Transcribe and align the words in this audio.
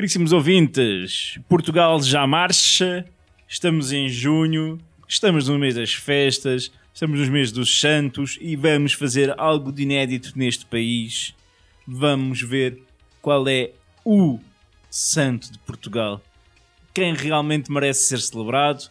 Caríssimos 0.00 0.32
ouvintes, 0.32 1.38
Portugal 1.48 2.02
já 2.02 2.26
marcha, 2.26 3.04
estamos 3.46 3.92
em 3.92 4.08
junho, 4.08 4.78
estamos 5.06 5.48
no 5.48 5.58
mês 5.58 5.74
das 5.74 5.92
festas, 5.92 6.72
estamos 7.00 7.18
nos 7.18 7.30
meses 7.30 7.50
dos 7.50 7.80
santos 7.80 8.36
e 8.42 8.54
vamos 8.54 8.92
fazer 8.92 9.32
algo 9.40 9.72
de 9.72 9.84
inédito 9.84 10.34
neste 10.36 10.66
país. 10.66 11.34
Vamos 11.88 12.42
ver 12.42 12.78
qual 13.22 13.48
é 13.48 13.70
o 14.04 14.38
santo 14.90 15.50
de 15.50 15.58
Portugal. 15.60 16.20
Quem 16.92 17.14
realmente 17.14 17.72
merece 17.72 18.04
ser 18.04 18.20
celebrado, 18.20 18.90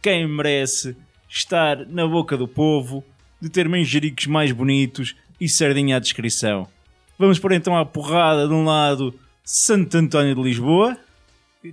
quem 0.00 0.24
merece 0.28 0.96
estar 1.28 1.84
na 1.86 2.06
boca 2.06 2.36
do 2.36 2.46
povo, 2.46 3.04
de 3.42 3.48
ter 3.48 3.68
manjericos 3.68 4.28
mais 4.28 4.52
bonitos 4.52 5.16
e 5.40 5.48
sardinha 5.48 5.96
à 5.96 5.98
descrição. 5.98 6.68
Vamos 7.18 7.40
pôr 7.40 7.50
então 7.50 7.76
a 7.76 7.84
porrada 7.84 8.46
de 8.46 8.54
um 8.54 8.66
lado 8.66 9.12
Santo 9.42 9.98
António 9.98 10.36
de 10.36 10.42
Lisboa. 10.42 10.96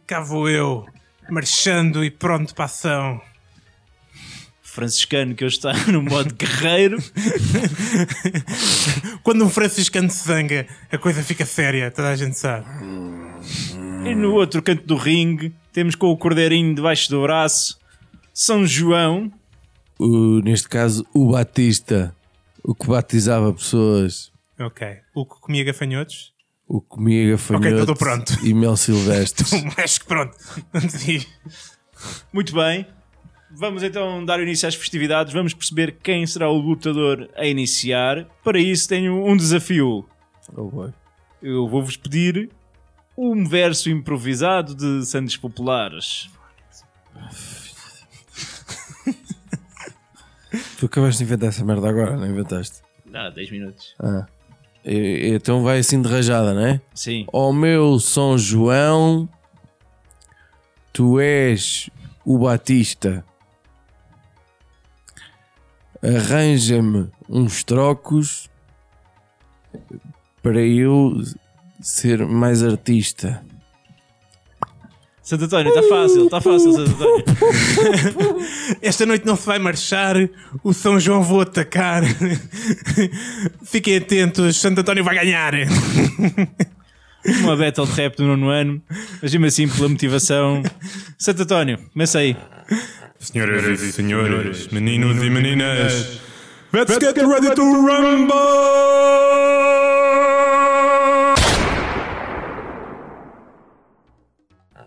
Cá 0.07 0.19
vou 0.19 0.49
eu, 0.49 0.87
marchando 1.29 2.03
e 2.03 2.09
pronto 2.09 2.55
para 2.55 2.63
a 2.63 2.65
ação. 2.65 3.34
Franciscano 4.75 5.33
que 5.33 5.45
hoje 5.45 5.55
está 5.55 5.73
no 5.87 6.03
modo 6.03 6.35
guerreiro. 6.35 6.97
Quando 9.23 9.43
um 9.45 9.49
franciscano 9.49 10.09
se 10.09 10.27
zanga, 10.27 10.67
a 10.91 10.97
coisa 10.97 11.23
fica 11.23 11.45
séria, 11.45 11.89
toda 11.89 12.09
a 12.09 12.15
gente 12.15 12.37
sabe. 12.37 12.65
E 14.05 14.13
no 14.13 14.33
outro 14.33 14.61
canto 14.61 14.85
do 14.85 14.95
ringue 14.95 15.53
temos 15.73 15.95
com 15.95 16.07
o 16.07 16.17
cordeirinho 16.17 16.75
debaixo 16.75 17.09
do 17.09 17.21
braço 17.21 17.79
São 18.33 18.65
João. 18.67 19.31
O- 19.97 20.41
neste 20.43 20.67
caso, 20.67 21.05
o 21.13 21.31
Batista, 21.31 22.13
o 22.63 22.75
que 22.75 22.87
batizava 22.87 23.51
pessoas, 23.53 24.31
Ok. 24.59 24.87
O 25.13 25.25
que 25.25 25.39
comia 25.41 25.63
gafanhotos? 25.65 26.33
o 26.67 26.79
que 26.81 26.87
comia 26.87 27.31
gafanhoto 27.31 27.67
Ok, 27.67 27.79
tudo 27.79 27.95
pronto. 27.95 28.37
e 28.45 28.53
mel 28.53 28.75
silvestre. 28.77 29.45
Acho 29.77 29.99
que 29.99 30.05
pronto. 30.05 30.35
Muito 32.33 32.53
bem. 32.55 32.85
Vamos 33.57 33.83
então 33.83 34.23
dar 34.25 34.39
início 34.41 34.67
às 34.67 34.75
festividades. 34.75 35.33
Vamos 35.33 35.53
perceber 35.53 35.97
quem 36.03 36.25
será 36.27 36.49
o 36.49 36.57
lutador 36.57 37.29
a 37.35 37.45
iniciar. 37.45 38.25
Para 38.43 38.59
isso 38.59 38.87
tenho 38.87 39.25
um 39.25 39.35
desafio. 39.37 40.05
Oh, 40.55 40.69
boy. 40.69 40.91
Eu 41.41 41.67
vou-vos 41.67 41.95
pedir 41.95 42.49
um 43.17 43.47
verso 43.47 43.89
improvisado 43.89 44.75
de 44.75 45.05
Santos 45.05 45.37
Populares. 45.37 46.29
Tu 50.79 50.85
acabaste 50.85 51.19
de 51.19 51.23
inventar 51.25 51.49
essa 51.49 51.63
merda 51.65 51.89
agora, 51.89 52.15
não 52.17 52.27
inventaste? 52.27 52.77
Dá 53.05 53.29
10 53.29 53.51
minutos. 53.51 53.95
Ah. 53.99 54.25
E- 54.83 55.31
então 55.33 55.63
vai 55.63 55.79
assim 55.79 56.01
de 56.01 56.07
rajada, 56.09 56.53
não 56.53 56.65
é? 56.65 56.81
Sim. 56.93 57.25
Ó 57.31 57.51
meu 57.51 57.99
São 57.99 58.37
João, 58.37 59.27
tu 60.93 61.19
és 61.19 61.89
o 62.25 62.37
Batista. 62.37 63.23
Arranja-me 66.05 67.09
uns 67.27 67.63
trocos 67.63 68.47
para 70.43 70.61
eu 70.61 71.19
ser 71.81 72.25
mais 72.25 72.63
artista. 72.63 73.43
Santo 75.23 75.45
António, 75.45 75.69
está 75.69 75.81
fácil, 75.89 76.25
está 76.25 76.39
fácil, 76.39 76.71
Santo 76.73 76.91
António. 76.91 77.25
Esta 78.79 79.07
noite 79.07 79.25
não 79.25 79.35
se 79.35 79.47
vai 79.47 79.57
marchar, 79.57 80.15
o 80.63 80.71
São 80.71 80.99
João 80.99 81.23
vou 81.23 81.41
atacar. 81.41 82.03
Fiquem 83.65 83.97
atentos, 83.97 84.57
Santo 84.57 84.81
António 84.81 85.03
vai 85.03 85.15
ganhar. 85.15 85.53
Uma 87.41 87.57
battle 87.57 87.87
de 87.87 87.93
rap 87.93 88.17
do 88.17 88.27
nono 88.27 88.49
ano. 88.49 88.79
Mas 89.19 89.31
mesmo 89.31 89.47
assim, 89.47 89.67
pela 89.67 89.89
motivação. 89.89 90.61
Santo 91.17 91.41
António, 91.41 91.79
começa 91.91 92.19
aí. 92.19 92.37
Senhoras 93.25 93.81
e 93.81 93.91
senhores, 93.91 94.67
meninos 94.67 95.17
e 95.23 95.29
meninas, 95.29 96.19
let's 96.71 96.97
get 96.99 97.17
ready 97.17 97.53
to 97.55 97.61
rumble! 97.63 98.35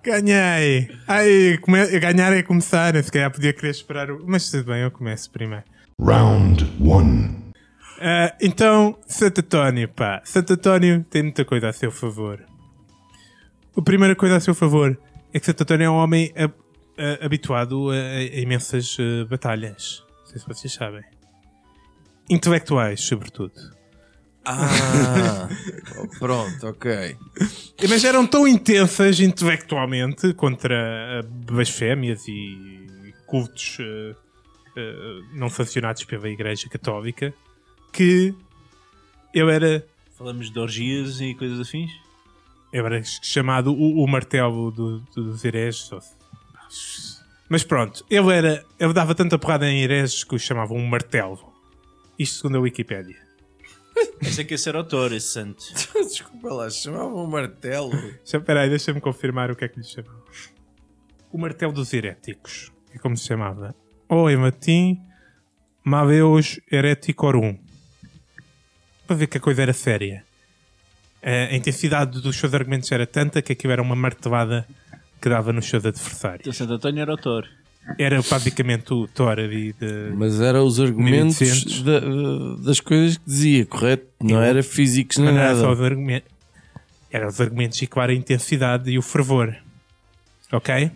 Ganhei! 0.02 0.88
Ai, 1.06 1.58
come... 1.60 1.86
ganhar 1.98 2.32
é 2.32 2.42
começar, 2.42 2.94
se 3.02 3.10
calhar 3.10 3.30
podia 3.30 3.52
querer 3.52 3.70
esperar, 3.70 4.10
o- 4.10 4.22
mas 4.26 4.50
tudo 4.50 4.64
bem, 4.64 4.82
eu 4.82 4.90
começo 4.90 5.30
primeiro. 5.30 5.64
Round 6.00 6.64
one. 6.80 7.36
Ah, 8.00 8.34
então, 8.40 8.96
Santo 9.06 9.40
António, 9.40 9.88
pá. 9.88 10.20
Santo 10.24 10.52
António 10.52 11.04
tem 11.10 11.22
muita 11.24 11.44
coisa 11.44 11.68
a 11.68 11.72
seu 11.72 11.90
favor. 11.90 12.40
A 13.76 13.82
primeira 13.82 14.14
coisa 14.14 14.36
a 14.36 14.40
seu 14.40 14.54
favor 14.54 14.96
é 15.34 15.40
que 15.40 15.46
Santo 15.46 15.62
António 15.62 15.86
é 15.86 15.90
um 15.90 15.96
homem 15.96 16.32
a- 16.98 17.24
habituado 17.24 17.90
a, 17.90 17.94
a 17.94 18.22
imensas 18.40 18.96
eh, 18.98 19.24
batalhas. 19.24 20.04
Não 20.20 20.26
sei 20.26 20.40
se 20.40 20.46
vocês 20.46 20.72
sabem. 20.72 21.02
Intelectuais, 22.28 23.00
sobretudo. 23.00 23.54
Ah, 24.44 25.48
pronto, 26.18 26.66
ok. 26.68 27.16
Mas 27.88 28.04
eram 28.04 28.26
tão 28.26 28.46
intensas 28.48 29.20
intelectualmente 29.20 30.32
contra 30.34 30.74
eh, 30.74 31.22
blasfémias 31.22 32.26
e 32.28 33.12
cultos 33.26 33.78
eh, 33.80 34.14
eh, 34.76 35.20
não 35.34 35.48
sancionados 35.50 36.04
pela 36.04 36.28
Igreja 36.28 36.68
Católica 36.68 37.32
que 37.92 38.34
eu 39.34 39.48
era 39.50 39.84
Falamos 40.16 40.50
de 40.50 40.58
orgias 40.58 41.20
e 41.20 41.32
coisas 41.34 41.60
afins. 41.60 41.92
Eu 42.72 42.84
era 42.84 43.00
chamado 43.04 43.72
o, 43.72 44.02
o 44.02 44.06
martelo 44.08 44.70
do- 44.72 44.98
do- 45.14 45.24
dos 45.30 45.44
hereges. 45.44 45.92
ou- 45.92 46.00
Mas 47.48 47.64
pronto, 47.64 48.04
ele 48.10 48.32
era. 48.32 48.64
Ele 48.78 48.92
dava 48.92 49.14
tanta 49.14 49.38
porrada 49.38 49.68
em 49.68 49.82
hereges 49.82 50.22
que 50.22 50.34
o 50.34 50.38
chamavam 50.38 50.76
um 50.76 50.86
martelo. 50.86 51.52
Isto 52.18 52.36
segundo 52.36 52.58
a 52.58 52.60
Wikipédia. 52.60 53.16
É 54.38 54.44
que 54.44 54.54
esse 54.54 54.68
era 54.68 54.78
autor, 54.78 55.12
esse 55.12 55.28
santo. 55.28 55.64
Desculpa 56.06 56.52
lá, 56.52 56.70
chamavam 56.70 57.24
um 57.24 57.26
martelo. 57.26 57.92
Espera 58.24 58.60
aí, 58.60 58.68
deixa-me 58.68 59.00
confirmar 59.00 59.50
o 59.50 59.56
que 59.56 59.64
é 59.64 59.68
que 59.68 59.80
lhe 59.80 59.84
chamavam. 59.84 60.22
O 61.32 61.38
martelo 61.38 61.72
dos 61.72 61.92
heréticos. 61.92 62.70
É 62.94 62.98
como 62.98 63.16
se 63.16 63.26
chamava. 63.26 63.74
Ou 64.08 64.30
em 64.30 64.36
latim, 64.36 65.00
Maveus 65.82 66.60
Hereticorum. 66.70 67.58
Para 69.06 69.16
ver 69.16 69.26
que 69.26 69.38
a 69.38 69.40
coisa 69.40 69.62
era 69.62 69.72
séria. 69.72 70.24
A 71.22 71.54
intensidade 71.54 72.20
dos 72.20 72.36
seus 72.36 72.54
argumentos 72.54 72.90
era 72.92 73.06
tanta 73.06 73.42
que 73.42 73.52
aquilo 73.52 73.72
era 73.72 73.82
uma 73.82 73.96
martelada 73.96 74.66
que 75.20 75.28
dava 75.28 75.52
nos 75.52 75.66
seus 75.68 75.84
adversários. 75.84 76.40
Então 76.40 76.52
Santo 76.52 76.72
António 76.74 77.02
era 77.02 77.12
autor. 77.12 77.48
Era 77.98 78.20
basicamente 78.22 78.92
o 78.92 79.06
Thor 79.08 79.38
ali 79.38 79.72
de. 79.72 80.12
Mas 80.14 80.40
eram 80.40 80.66
os 80.66 80.78
argumentos 80.78 81.40
1800. 81.40 81.82
da- 81.82 82.66
das 82.66 82.80
coisas 82.80 83.16
que 83.16 83.24
dizia, 83.26 83.64
correto? 83.66 84.06
Não 84.22 84.42
era 84.42 84.62
físicos 84.62 85.16
nem 85.16 85.32
Não 85.32 85.40
era 85.40 85.54
só 85.54 85.62
nada. 85.62 85.72
os 85.74 85.80
argumentos. 85.80 86.30
Eram 87.10 87.28
os 87.28 87.40
argumentos 87.40 87.80
e 87.80 87.86
claro 87.86 88.12
a 88.12 88.14
intensidade 88.14 88.90
e 88.90 88.98
o 88.98 89.02
fervor. 89.02 89.56
Ok? 90.52 90.90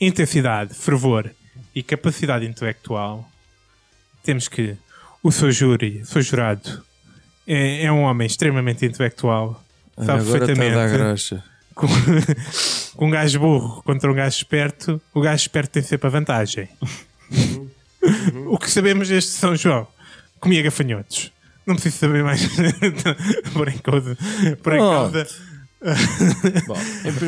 Intensidade, 0.00 0.74
fervor 0.74 1.30
e 1.74 1.82
capacidade 1.82 2.44
intelectual. 2.46 3.28
Temos 4.22 4.48
que 4.48 4.76
o 5.22 5.30
seu 5.32 5.50
júri, 5.50 6.00
o 6.02 6.06
seu 6.06 6.22
jurado, 6.22 6.82
é, 7.46 7.84
é 7.84 7.92
um 7.92 8.02
homem 8.02 8.26
extremamente 8.26 8.84
intelectual. 8.86 9.62
Sabe 9.96 10.10
Agora 10.20 10.22
está 10.22 10.34
a 10.36 10.38
dar 10.38 10.88
perfeitamente. 10.90 11.42
Com, 11.78 11.86
com 12.98 13.06
um 13.06 13.10
gajo 13.10 13.38
burro 13.38 13.82
contra 13.84 14.10
um 14.10 14.14
gajo 14.14 14.36
esperto, 14.36 15.00
o 15.14 15.20
gajo 15.20 15.42
esperto 15.42 15.70
tem 15.70 15.82
sempre 15.82 16.08
a 16.08 16.10
vantagem. 16.10 16.68
o 18.50 18.58
que 18.58 18.68
sabemos 18.68 19.08
deste 19.08 19.30
São 19.30 19.54
João? 19.54 19.86
Comia 20.40 20.60
gafanhotos. 20.60 21.30
Não 21.64 21.76
preciso 21.76 21.98
saber 21.98 22.24
mais. 22.24 22.42
por 23.54 23.68
em 23.68 23.78
causa. 23.78 24.18
Por 24.60 24.72
em 24.72 24.78
causa. 24.78 25.26
Bom, 26.66 26.76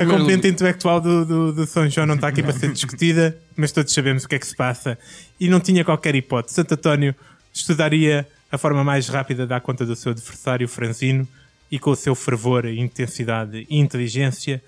A 0.00 0.06
componente 0.06 0.48
intelectual 0.48 1.00
do, 1.00 1.24
do, 1.24 1.52
do 1.52 1.66
São 1.66 1.88
João 1.88 2.06
não 2.06 2.16
está 2.16 2.26
aqui 2.26 2.42
para 2.42 2.52
ser 2.52 2.72
discutida, 2.72 3.38
mas 3.56 3.70
todos 3.70 3.94
sabemos 3.94 4.24
o 4.24 4.28
que 4.28 4.34
é 4.34 4.38
que 4.40 4.46
se 4.46 4.56
passa. 4.56 4.98
E 5.38 5.48
não 5.48 5.60
tinha 5.60 5.84
qualquer 5.84 6.16
hipótese. 6.16 6.56
Santo 6.56 6.74
António 6.74 7.14
estudaria 7.52 8.26
a 8.50 8.58
forma 8.58 8.82
mais 8.82 9.08
rápida 9.08 9.44
de 9.44 9.48
dar 9.50 9.60
conta 9.60 9.86
do 9.86 9.94
seu 9.94 10.10
adversário, 10.10 10.66
Franzino, 10.66 11.28
e 11.70 11.78
com 11.78 11.90
o 11.90 11.96
seu 11.96 12.14
fervor, 12.14 12.66
intensidade 12.66 13.66
e 13.68 13.78
inteligência, 13.78 14.62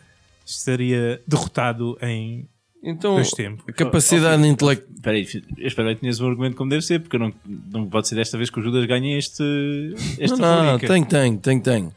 estaria 0.45 1.21
derrotado 1.27 1.97
em 2.03 2.49
Então, 2.83 3.15
Dois 3.15 3.31
tempos. 3.31 3.65
a 3.69 3.73
capacidade 3.73 4.47
intelectual. 4.47 4.93
Espera 4.97 5.17
aí, 5.17 5.27
eu 5.59 5.67
espero 5.69 5.89
que 5.95 6.01
tenhas 6.01 6.21
o 6.21 6.27
argumento 6.27 6.57
como 6.57 6.69
deve 6.71 6.83
ser, 6.83 7.01
porque 7.01 7.17
não, 7.19 7.33
não 7.73 7.89
pode 7.89 8.09
ser 8.09 8.17
desta 8.17 8.37
vez 8.37 8.51
que 8.51 8.59
o 8.59 8.63
Judas 8.63 8.85
ganhe 8.87 9.17
este, 9.17 9.95
esta 10.19 10.37
Não, 10.37 10.65
não, 10.65 10.79
tenho, 10.79 11.07
tenho, 11.07 11.39
tenho, 11.39 11.61
tenho. 11.63 11.95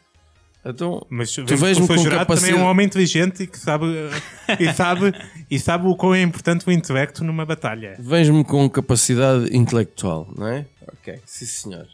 Então, 0.67 1.05
Mas 1.11 1.31
tu 1.31 1.45
vês-me 1.57 1.87
com 1.87 1.95
jurado 1.95 2.05
também 2.05 2.15
é 2.15 2.25
capacidade. 2.25 2.59
um 2.59 2.65
homem 2.65 2.87
inteligente 2.87 3.43
e 3.43 3.47
que 3.47 3.57
sabe, 3.59 3.85
e 4.59 4.73
sabe, 4.73 5.13
e 5.49 5.59
sabe 5.59 5.85
o 5.87 5.95
quão 5.95 6.15
é 6.15 6.23
importante 6.23 6.67
o 6.67 6.71
intelecto 6.71 7.23
numa 7.23 7.45
batalha. 7.45 7.95
Vens-me 7.99 8.43
com 8.43 8.67
capacidade 8.67 9.55
intelectual, 9.55 10.27
não 10.35 10.47
é? 10.47 10.65
Ok, 10.87 11.19
sim 11.23 11.45
senhor. 11.45 11.87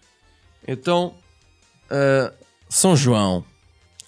Então, 0.65 1.13
ah, 1.89 2.31
São 2.73 2.95
João, 2.95 3.43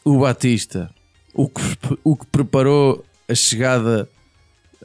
o 0.06 0.20
Batista, 0.20 0.90
o 1.34 1.50
que, 1.50 1.62
o 2.02 2.16
que 2.16 2.26
preparou 2.28 3.04
a 3.28 3.36
chegada, 3.36 4.10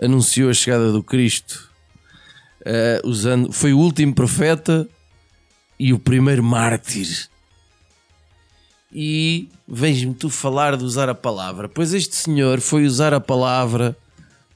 anunciou 0.03 0.51
a 0.51 0.53
chegada 0.53 0.91
do 0.91 1.01
Cristo, 1.01 1.71
ah, 2.67 3.01
usando, 3.05 3.53
foi 3.53 3.73
o 3.73 3.79
último 3.79 4.13
profeta 4.13 4.85
e 5.79 5.93
o 5.93 5.99
primeiro 5.99 6.43
mártir. 6.43 7.29
E 8.93 9.49
vens-me 9.67 10.13
tu 10.13 10.29
falar 10.29 10.77
de 10.77 10.83
usar 10.83 11.09
a 11.09 11.15
palavra, 11.15 11.69
pois 11.69 11.95
este 11.95 12.17
senhor 12.17 12.61
foi 12.61 12.85
usar 12.85 13.15
a 13.15 13.21
palavra 13.21 13.97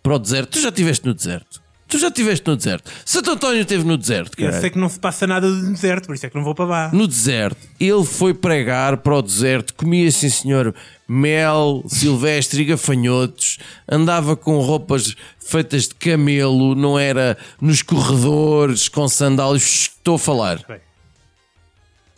para 0.02 0.16
o 0.16 0.18
deserto. 0.18 0.50
Tu 0.50 0.62
já 0.62 0.70
estiveste 0.70 1.06
no 1.06 1.14
deserto. 1.14 1.61
Tu 1.92 1.98
já 1.98 2.08
estiveste 2.08 2.48
no 2.48 2.56
deserto. 2.56 2.90
Santo 3.04 3.32
António 3.32 3.60
esteve 3.60 3.84
no 3.84 3.98
deserto, 3.98 4.32
Eu 4.40 4.48
cara. 4.48 4.60
sei 4.62 4.70
que 4.70 4.78
não 4.78 4.88
se 4.88 4.98
passa 4.98 5.26
nada 5.26 5.46
do 5.46 5.70
deserto, 5.72 6.06
por 6.06 6.14
isso 6.14 6.24
é 6.24 6.30
que 6.30 6.34
não 6.34 6.42
vou 6.42 6.54
para 6.54 6.64
lá. 6.64 6.90
No 6.90 7.06
deserto. 7.06 7.58
Ele 7.78 8.02
foi 8.02 8.32
pregar 8.32 8.96
para 8.96 9.14
o 9.14 9.20
deserto, 9.20 9.74
comia, 9.74 10.10
sim 10.10 10.30
senhor, 10.30 10.74
mel 11.06 11.84
silvestre 11.86 12.62
e 12.62 12.64
gafanhotos, 12.64 13.58
andava 13.86 14.34
com 14.34 14.58
roupas 14.60 15.14
feitas 15.38 15.86
de 15.86 15.94
camelo, 15.96 16.74
não 16.74 16.98
era 16.98 17.36
nos 17.60 17.82
corredores 17.82 18.88
com 18.88 19.06
sandálios. 19.06 19.90
Estou 19.98 20.14
a 20.14 20.18
falar. 20.18 20.64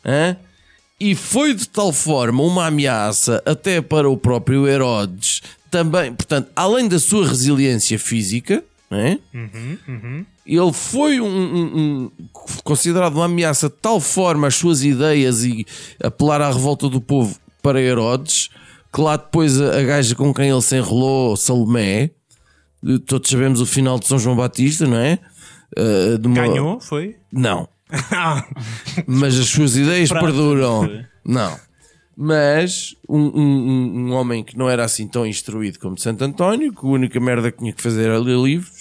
Hã? 0.07 0.37
E 1.01 1.17
foi 1.17 1.53
de 1.53 1.69
tal 1.69 1.93
forma 1.93 2.45
uma 2.45 2.67
ameaça 2.69 3.43
até 3.45 3.81
para 3.81 4.09
o 4.09 4.17
próprio 4.17 4.69
Herodes, 4.69 5.43
também, 5.69 6.15
portanto, 6.15 6.49
além 6.55 6.87
da 6.87 7.01
sua 7.01 7.27
resiliência 7.27 7.99
física, 7.99 8.63
não 8.95 9.01
é? 9.01 9.19
ele 10.47 10.73
foi 10.73 11.21
um, 11.21 11.27
um- 11.27 11.77
um- 11.77 12.11
considerado 12.63 13.15
uma 13.17 13.25
ameaça 13.27 13.69
de 13.69 13.75
tal 13.77 13.99
forma 14.01 14.47
às 14.47 14.55
suas 14.55 14.85
ideias 14.85 15.45
e 15.45 15.67
apelar 16.03 16.41
à 16.41 16.51
revolta 16.51 16.89
do 16.89 17.01
povo 17.01 17.37
para 17.63 17.81
Herodes, 17.81 18.51
que 18.93 19.01
lá 19.01 19.17
depois 19.17 19.61
a, 19.61 19.79
a 19.79 19.83
gaja 19.83 20.15
com 20.15 20.33
quem 20.33 20.51
ele 20.51 20.61
se 20.63 20.77
enrolou, 20.77 21.37
Salomé, 21.37 22.11
todos 23.07 23.31
sabemos 23.31 23.61
o 23.61 23.67
final 23.67 23.99
de 23.99 24.07
São 24.07 24.19
João 24.19 24.37
Batista, 24.37 24.87
não 24.87 24.99
é? 24.99 25.19
De 26.21 26.27
uma- 26.29 26.37
Ganhou, 26.37 26.79
foi? 26.81 27.17
Não. 27.33 27.69
Mas 29.07 29.39
as 29.39 29.47
suas 29.47 29.77
ideias 29.77 30.09
Prato, 30.09 30.25
perduram. 30.25 30.85
foi. 30.85 31.05
Não. 31.25 31.59
Mas 32.17 32.95
um, 33.09 33.19
um- 33.19 33.41
um- 33.41 34.07
um 34.09 34.13
homem 34.13 34.45
que 34.45 34.57
não 34.57 34.71
era 34.71 34.85
assim 34.85 35.09
tão 35.09 35.27
instruído 35.27 35.79
como 35.81 35.99
Santo 35.99 36.23
António, 36.23 36.73
que 36.73 36.87
a 36.87 36.89
única 36.89 37.19
merda 37.19 37.51
que 37.51 37.59
tinha 37.59 37.73
que 37.73 37.83
fazer 37.83 38.05
era 38.05 38.19
ler 38.19 38.39
livros, 38.39 38.74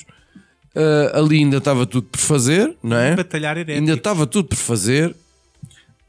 ah, 0.76 1.20
ali 1.20 1.38
ainda 1.40 1.58
estava 1.58 1.86
tudo 1.86 2.08
por 2.08 2.20
fazer, 2.20 2.76
não 2.84 2.98
é? 2.98 3.16
Batalhar 3.16 3.58
herético. 3.58 3.80
Ainda 3.80 3.94
estava 3.94 4.26
tudo 4.28 4.50
por 4.50 4.58
fazer. 4.58 5.16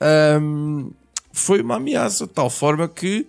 Ahm, 0.00 0.90
foi 1.32 1.60
uma 1.62 1.76
ameaça, 1.76 2.26
de 2.26 2.32
tal 2.32 2.48
forma 2.50 2.88
que 2.88 3.26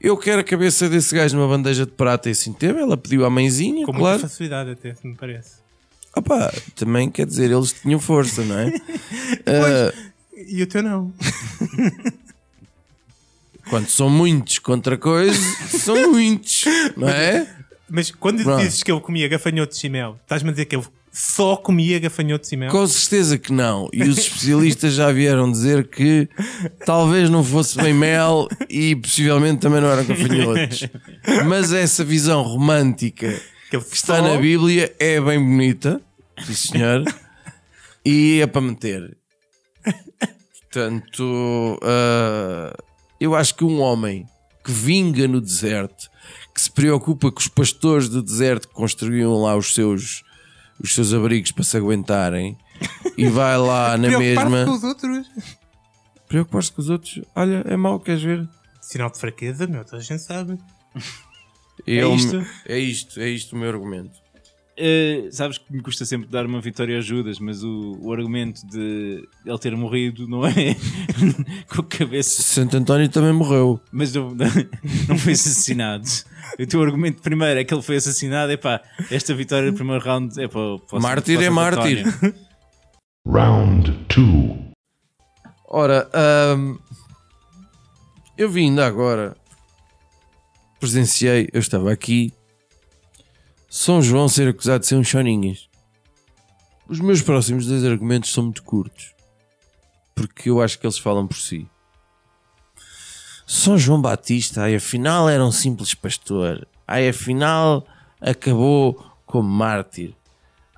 eu 0.00 0.16
quero 0.16 0.40
a 0.40 0.44
cabeça 0.44 0.88
desse 0.88 1.14
gajo 1.14 1.36
numa 1.36 1.48
bandeja 1.48 1.84
de 1.84 1.92
prata 1.92 2.28
e 2.28 2.32
assim 2.32 2.52
teve. 2.52 2.80
Ela 2.80 2.96
pediu 2.96 3.24
à 3.24 3.30
mãezinha, 3.30 3.84
Com 3.86 3.92
claro. 3.92 4.18
muita 4.18 4.28
facilidade 4.28 4.70
até, 4.70 4.94
se 4.94 5.06
me 5.06 5.14
parece. 5.14 5.56
Opa, 6.14 6.52
também 6.74 7.10
quer 7.10 7.26
dizer, 7.26 7.50
eles 7.50 7.72
tinham 7.72 8.00
força, 8.00 8.44
não 8.44 8.58
é? 8.58 8.72
Ah, 9.46 9.92
E 10.36 10.62
o 10.62 10.66
teu 10.66 10.82
não. 10.82 11.12
Quando 13.70 13.88
são 13.88 14.08
muitos 14.08 14.58
contra 14.58 14.96
coisa, 14.96 15.38
são 15.78 16.10
muitos, 16.12 16.64
não 16.96 17.08
é? 17.08 17.46
Mas 17.90 18.10
quando 18.10 18.42
Pronto. 18.42 18.60
dizes 18.60 18.82
que 18.82 18.90
ele 18.90 19.00
comia 19.00 19.28
gafanhotos 19.28 19.82
e 19.82 19.88
mel, 19.88 20.18
estás-me 20.22 20.50
a 20.50 20.52
dizer 20.52 20.66
que 20.66 20.76
ele 20.76 20.84
só 21.12 21.56
comia 21.56 21.98
gafanhotos 21.98 22.52
e 22.52 22.56
mel? 22.56 22.70
Com 22.70 22.86
certeza 22.86 23.38
que 23.38 23.52
não. 23.52 23.88
E 23.92 24.02
os 24.02 24.18
especialistas 24.18 24.94
já 24.94 25.10
vieram 25.10 25.50
dizer 25.50 25.88
que 25.88 26.28
talvez 26.84 27.28
não 27.30 27.42
fosse 27.42 27.76
bem 27.76 27.94
mel 27.94 28.46
e 28.68 28.94
possivelmente 28.94 29.60
também 29.60 29.80
não 29.80 29.88
eram 29.90 30.04
gafanhotos. 30.04 30.86
Mas 31.46 31.72
essa 31.72 32.04
visão 32.04 32.42
romântica 32.42 33.40
Que 33.70 33.78
que 33.80 33.96
está 33.96 34.20
na 34.22 34.36
Bíblia 34.36 34.94
é 34.98 35.20
bem 35.20 35.38
bonita, 35.38 36.00
sim 36.46 36.54
senhor, 36.54 37.04
e 38.04 38.40
é 38.40 38.46
para 38.46 38.60
meter. 38.60 39.16
Portanto, 40.70 41.78
ah, 41.82 42.74
eu 43.20 43.34
acho 43.34 43.54
que 43.54 43.64
um 43.64 43.80
homem 43.80 44.26
que 44.64 44.70
vinga 44.70 45.26
no 45.26 45.40
deserto, 45.40 46.10
que 46.58 46.64
se 46.64 46.70
preocupa 46.72 47.30
com 47.30 47.38
os 47.38 47.46
pastores 47.46 48.08
do 48.08 48.20
deserto 48.20 48.66
que 48.66 48.74
construíam 48.74 49.32
lá 49.40 49.54
os 49.56 49.72
seus, 49.72 50.24
os 50.82 50.92
seus 50.92 51.14
abrigos 51.14 51.52
para 51.52 51.62
se 51.62 51.76
aguentarem 51.76 52.58
e 53.16 53.28
vai 53.28 53.56
lá 53.56 53.94
na 53.96 54.08
Preocupar-se 54.08 54.50
mesma. 54.50 54.64
com 54.64 54.72
os 54.72 54.82
outros. 54.82 55.26
Preocupar-se 56.26 56.72
com 56.72 56.82
os 56.82 56.90
outros. 56.90 57.20
Olha, 57.36 57.62
é 57.64 57.76
mau, 57.76 58.00
queres 58.00 58.24
ver? 58.24 58.48
Sinal 58.80 59.08
de 59.12 59.20
fraqueza, 59.20 59.68
meu, 59.68 59.84
toda 59.84 59.98
a 59.98 60.00
gente 60.00 60.20
sabe. 60.20 60.58
Eu- 61.86 62.12
isto? 62.16 62.44
É 62.66 62.76
isto, 62.76 63.20
é 63.20 63.28
isto 63.28 63.54
o 63.54 63.58
meu 63.60 63.68
argumento. 63.68 64.18
Eh, 64.80 65.28
sabes 65.32 65.58
que 65.58 65.72
me 65.72 65.82
custa 65.82 66.04
sempre 66.04 66.28
dar 66.28 66.46
uma 66.46 66.60
vitória 66.60 66.96
a 66.98 67.00
Judas, 67.00 67.40
mas 67.40 67.64
o, 67.64 67.98
o 68.00 68.12
argumento 68.12 68.64
de 68.64 69.26
ele 69.44 69.58
ter 69.58 69.76
morrido 69.76 70.28
não 70.28 70.46
é 70.46 70.52
com 71.68 71.80
a 71.80 71.84
cabeça, 71.84 72.40
Santo 72.42 72.76
António 72.76 73.08
também 73.08 73.32
morreu. 73.32 73.80
mas 73.90 74.14
não, 74.14 74.30
não 75.08 75.18
foi 75.18 75.32
assassinado. 75.32 76.04
O 76.60 76.64
teu 76.64 76.80
argumento 76.80 77.20
primeiro 77.20 77.58
é 77.58 77.64
que 77.64 77.74
ele 77.74 77.82
foi 77.82 77.96
assassinado. 77.96 78.52
É 78.52 78.56
pá, 78.56 78.80
esta 79.10 79.34
vitória 79.34 79.70
do 79.72 79.74
primeiro 79.74 80.04
round 80.04 80.40
é 80.40 80.46
para, 80.46 81.00
Mártir 81.00 81.42
é 81.42 81.50
mártir. 81.50 82.04
Round 83.26 83.92
two. 84.08 84.56
Ora, 85.66 86.08
ahm, 86.14 86.76
eu 88.38 88.48
vim 88.48 88.68
ainda 88.70 88.86
agora, 88.86 89.36
presenciei, 90.78 91.48
eu 91.52 91.58
estava 91.58 91.92
aqui, 91.92 92.32
São 93.80 94.02
João 94.02 94.28
ser 94.28 94.48
acusado 94.48 94.80
de 94.80 94.88
ser 94.88 94.96
um 94.96 95.04
choninhas. 95.04 95.68
Os 96.88 96.98
meus 96.98 97.22
próximos 97.22 97.64
dois 97.64 97.84
argumentos 97.84 98.32
são 98.32 98.42
muito 98.42 98.64
curtos, 98.64 99.14
porque 100.16 100.50
eu 100.50 100.60
acho 100.60 100.80
que 100.80 100.84
eles 100.84 100.98
falam 100.98 101.28
por 101.28 101.36
si. 101.36 101.64
São 103.46 103.78
João 103.78 104.02
Batista, 104.02 104.62
ai, 104.62 104.74
afinal 104.74 105.28
era 105.28 105.46
um 105.46 105.52
simples 105.52 105.94
pastor, 105.94 106.66
ai, 106.88 107.08
afinal 107.08 107.86
acabou 108.20 109.00
como 109.24 109.48
mártir, 109.48 110.12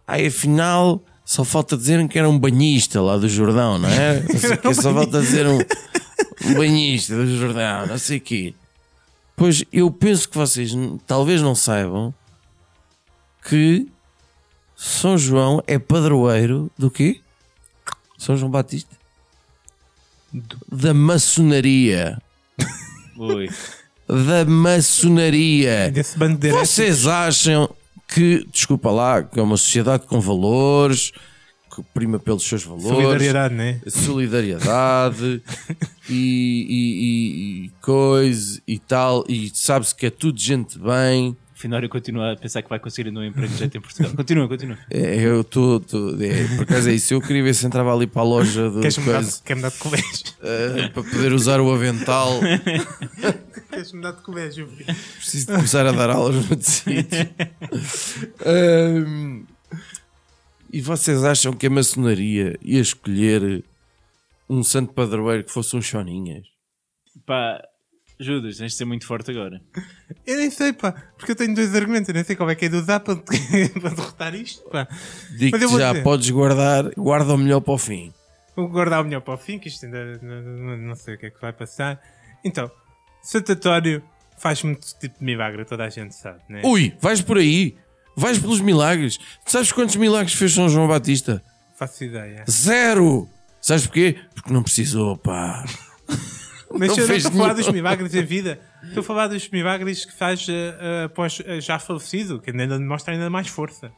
ai, 0.07 0.27
afinal 0.27 1.03
só 1.25 1.43
falta 1.43 1.79
dizerem 1.79 2.07
que 2.07 2.19
era 2.19 2.29
um 2.29 2.39
banhista 2.39 3.01
lá 3.01 3.17
do 3.17 3.31
Jordão, 3.31 3.79
não 3.79 3.89
é? 3.89 4.21
Não 4.29 4.39
sei 4.39 4.53
o 4.53 4.59
quê, 4.59 4.75
só 4.75 4.93
falta 4.93 5.23
dizer 5.23 5.47
um, 5.47 5.59
um 5.59 6.55
banhista 6.55 7.17
do 7.17 7.35
Jordão, 7.39 7.87
não 7.87 7.97
sei 7.97 8.19
o 8.19 8.21
quê. 8.21 8.55
Pois 9.35 9.65
eu 9.73 9.91
penso 9.91 10.29
que 10.29 10.37
vocês 10.37 10.73
talvez 11.07 11.41
não 11.41 11.55
saibam 11.55 12.13
que 13.45 13.87
São 14.77 15.17
João 15.19 15.63
é 15.67 15.79
padroeiro 15.79 16.71
do 16.79 16.91
quê? 16.91 17.21
São 18.19 18.37
João 18.37 18.51
Batista? 18.51 18.95
Da 20.71 20.95
maçonaria. 20.95 22.19
Ui. 23.17 23.49
Da 24.09 24.45
maçonaria. 24.45 25.93
Vocês 26.53 27.07
acham 27.07 27.69
que, 28.09 28.47
desculpa 28.53 28.91
lá, 28.91 29.23
que 29.23 29.39
é 29.39 29.43
uma 29.43 29.57
sociedade 29.57 30.05
com 30.07 30.21
valores, 30.21 31.13
que 31.75 31.83
prima 31.95 32.19
pelos 32.19 32.43
seus 32.45 32.65
valores, 32.65 32.89
Solidariedade, 32.89 33.55
né? 33.55 33.81
solidariedade 33.89 35.43
e, 36.11 36.67
e, 36.69 37.05
e- 37.05 37.65
e 37.67 37.69
coisa 37.81 38.61
e 38.67 38.79
tal, 38.79 39.25
e 39.29 39.51
sabe-se 39.55 39.95
que 39.95 40.07
é 40.07 40.11
tudo 40.11 40.39
gente 40.41 40.79
bem. 40.79 41.37
Finório 41.61 41.91
continua 41.91 42.33
a 42.33 42.37
pensar 42.37 42.63
que 42.63 42.71
vai 42.71 42.79
conseguir 42.79 43.11
um 43.11 43.23
emprego 43.23 43.53
de 43.53 43.59
jeito 43.59 43.77
em 43.77 43.81
Portugal. 43.83 44.13
Continua, 44.17 44.49
continua. 44.49 44.79
É, 44.91 45.21
eu 45.21 45.43
estou, 45.43 45.77
é, 46.19 46.57
por 46.57 46.63
acaso 46.63 46.89
é 46.89 46.95
isso. 46.95 47.13
Eu 47.13 47.21
queria 47.21 47.43
ver 47.43 47.55
se 47.55 47.67
entrava 47.67 47.93
ali 47.95 48.07
para 48.07 48.23
a 48.23 48.25
loja 48.25 48.71
do 48.71 48.81
Queres-me 48.81 49.05
dar, 49.05 49.13
coisa, 49.13 49.43
quer-me 49.45 49.63
dar 49.63 49.71
de 49.71 49.79
colégio? 49.79 50.25
eh, 50.43 50.89
para 50.89 51.03
poder 51.03 51.33
usar 51.35 51.61
o 51.61 51.71
avental. 51.71 52.41
Queres-me 53.71 54.01
dar 54.01 54.13
de 54.13 54.23
colégio? 54.23 54.69
Preciso 55.17 55.47
de 55.49 55.53
começar 55.53 55.87
a 55.87 55.93
dar 55.93 56.09
aulas 56.09 56.49
no 56.49 56.63
sítio. 56.63 57.29
Ahm, 58.45 59.45
e 60.73 60.81
vocês 60.81 61.23
acham 61.25 61.53
que 61.53 61.67
a 61.67 61.71
maçonaria 61.71 62.59
ia 62.63 62.81
escolher 62.81 63.63
um 64.49 64.63
santo 64.63 64.95
padroeiro 64.95 65.45
que 65.45 65.53
fosse 65.53 65.77
um 65.77 65.83
choninhas? 65.83 66.47
Pá, 67.27 67.63
Judas, 68.23 68.59
tens 68.59 68.73
de 68.73 68.79
ser 68.79 68.85
muito 68.85 69.07
forte 69.07 69.31
agora. 69.31 69.61
Eu 70.27 70.37
nem 70.39 70.51
sei, 70.51 70.73
pá, 70.73 70.93
porque 71.17 71.33
eu 71.33 71.37
tenho 71.37 71.55
dois 71.55 71.75
argumentos, 71.75 72.09
eu 72.09 72.15
nem 72.15 72.23
sei 72.25 72.37
qual 72.37 72.49
é 72.51 72.55
que 72.55 72.67
é 72.67 72.69
de 72.69 72.77
usar 72.77 73.01
para, 73.01 73.17
para 73.81 73.91
derrotar 73.95 74.35
isto, 74.35 74.63
pá. 74.71 74.87
Digo-te 75.39 75.65
vou 75.67 75.79
já, 75.79 75.93
dizer. 75.93 76.03
podes 76.05 76.31
guardar, 76.31 76.91
guarda 76.97 77.35
o 77.35 77.39
melhor 77.39 77.61
para 77.61 77.75
o 77.75 77.79
fim. 77.79 78.13
Vou 78.57 78.69
guardar 78.69 79.01
o 79.01 79.05
melhor 79.05 79.21
para 79.21 79.35
o 79.35 79.39
fim, 79.39 79.59
que 79.59 79.69
isto 79.69 79.87
ainda 79.87 80.19
não, 80.23 80.77
não- 80.77 80.95
sei 80.97 81.15
o 81.15 81.19
que 81.19 81.27
é 81.27 81.31
que 81.31 81.41
vai 81.41 81.53
passar. 81.53 82.01
Então, 82.45 82.71
Santo 83.23 83.53
António 83.53 84.03
faz 84.39 84.63
muito 84.63 84.87
tipo 84.99 85.19
de 85.19 85.25
milagre, 85.25 85.65
toda 85.65 85.85
a 85.85 85.89
gente 85.89 86.15
sabe, 86.15 86.41
né? 86.49 86.63
Ui, 86.65 86.95
vais 87.01 87.21
por 87.23 87.39
aí. 87.39 87.77
Vais 88.17 88.39
pelos 88.39 88.61
milagres. 88.61 89.17
Tu 89.45 89.53
sabes 89.53 89.73
quantos 89.73 89.97
milagres 89.97 90.35
fez 90.35 90.53
São 90.53 90.69
João 90.69 90.89
Batista? 90.89 91.43
Faço 91.77 92.05
ideia. 92.05 92.45
Zero! 92.51 93.29
Sabes 93.63 93.87
porquê? 93.87 94.19
Porque 94.35 94.53
não 94.53 94.63
precisou, 94.63 95.17
pá. 95.17 95.65
Mas 96.73 96.89
Não 96.91 96.99
eu 96.99 97.09
não 97.09 97.17
estou 97.17 97.31
a 97.33 97.35
falar 97.35 97.53
dos 97.55 97.69
milagres 97.69 98.13
da 98.13 98.23
vida. 98.23 98.61
Estou 98.85 99.01
a 99.01 99.05
falar 99.05 99.27
dos 99.29 99.49
milagres 99.51 100.05
que 100.05 100.13
faz 100.13 100.47
eh, 100.49 100.75
eh, 100.81 101.05
após 101.05 101.43
eh, 101.45 101.61
já 101.61 101.79
falecido, 101.79 102.39
que 102.41 102.51
ainda 102.51 102.79
mostra 102.79 103.13
ainda 103.13 103.29
mais 103.29 103.49
força. 103.49 103.91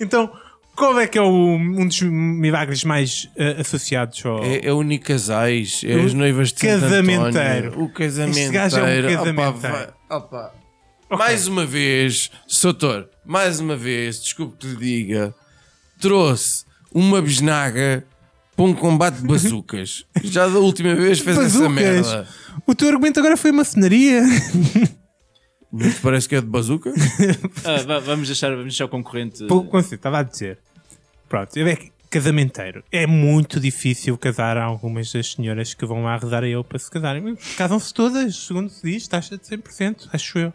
Então, 0.00 0.30
qual 0.76 0.98
é 0.98 1.06
que 1.06 1.18
é 1.18 1.22
o- 1.22 1.54
um 1.56 1.86
dos 1.86 2.00
milagres 2.02 2.84
mais 2.84 3.28
eh, 3.36 3.56
associados 3.60 4.24
ao. 4.24 4.42
É, 4.44 4.66
é 4.66 4.72
unir 4.72 4.98
casais, 4.98 5.82
é 5.84 5.96
O 5.96 6.04
as 6.06 6.14
noivas 6.14 6.48
de 6.52 6.60
casamenteiro. 6.60 7.80
O 7.82 7.88
casamenteiro. 7.92 8.44
Este 8.46 8.52
gajo 8.52 8.76
é 8.78 8.82
um 8.82 9.04
Opa, 9.04 9.16
casamenteiro. 9.16 9.76
vai- 9.76 9.88
opa. 10.18 10.54
Mais 11.10 11.46
uma 11.46 11.64
vez, 11.66 12.30
Soutor, 12.46 13.08
mais 13.24 13.60
uma 13.60 13.76
vez, 13.76 14.20
desculpe 14.22 14.56
que 14.58 14.66
lhe 14.66 14.76
diga, 14.76 15.34
trouxe 16.00 16.64
uma 16.92 17.20
bisnaga 17.22 18.04
para 18.56 18.64
um 18.64 18.74
combate 18.74 19.16
de 19.20 19.26
bazucas. 19.26 20.04
Já 20.22 20.46
da 20.48 20.58
última 20.58 20.94
vez 20.94 21.18
fez 21.20 21.36
essa 21.38 21.68
merda. 21.68 22.28
O 22.66 22.74
teu 22.74 22.88
argumento 22.88 23.18
agora 23.18 23.36
foi 23.36 23.50
maçonaria. 23.52 24.22
Te 25.76 26.00
parece 26.02 26.28
que 26.28 26.36
é 26.36 26.40
de 26.40 26.46
bazuca? 26.46 26.92
Ah, 27.64 27.82
va- 27.82 27.98
vamos, 27.98 28.28
deixar, 28.28 28.50
vamos 28.50 28.64
deixar 28.66 28.84
o 28.84 28.88
concorrente. 28.88 29.44
Você 29.46 29.96
estava 29.96 30.20
a 30.20 30.22
dizer. 30.22 30.58
Pronto, 31.28 31.56
é 31.58 31.74
que 31.76 31.92
casamenteiro. 32.08 32.84
É 32.92 33.08
muito 33.08 33.58
difícil 33.58 34.16
casar 34.16 34.56
algumas 34.56 35.10
das 35.12 35.32
senhoras 35.32 35.74
que 35.74 35.84
vão 35.84 36.04
lá 36.04 36.16
rezar 36.16 36.44
a 36.44 36.48
ele 36.48 36.62
para 36.62 36.78
se 36.78 36.88
casarem. 36.88 37.34
Casam-se 37.56 37.92
todas, 37.92 38.36
segundo 38.36 38.68
se 38.70 38.88
diz, 38.88 39.08
taxa 39.08 39.36
de 39.36 39.42
100%, 39.42 40.10
acho 40.12 40.38
eu. 40.38 40.52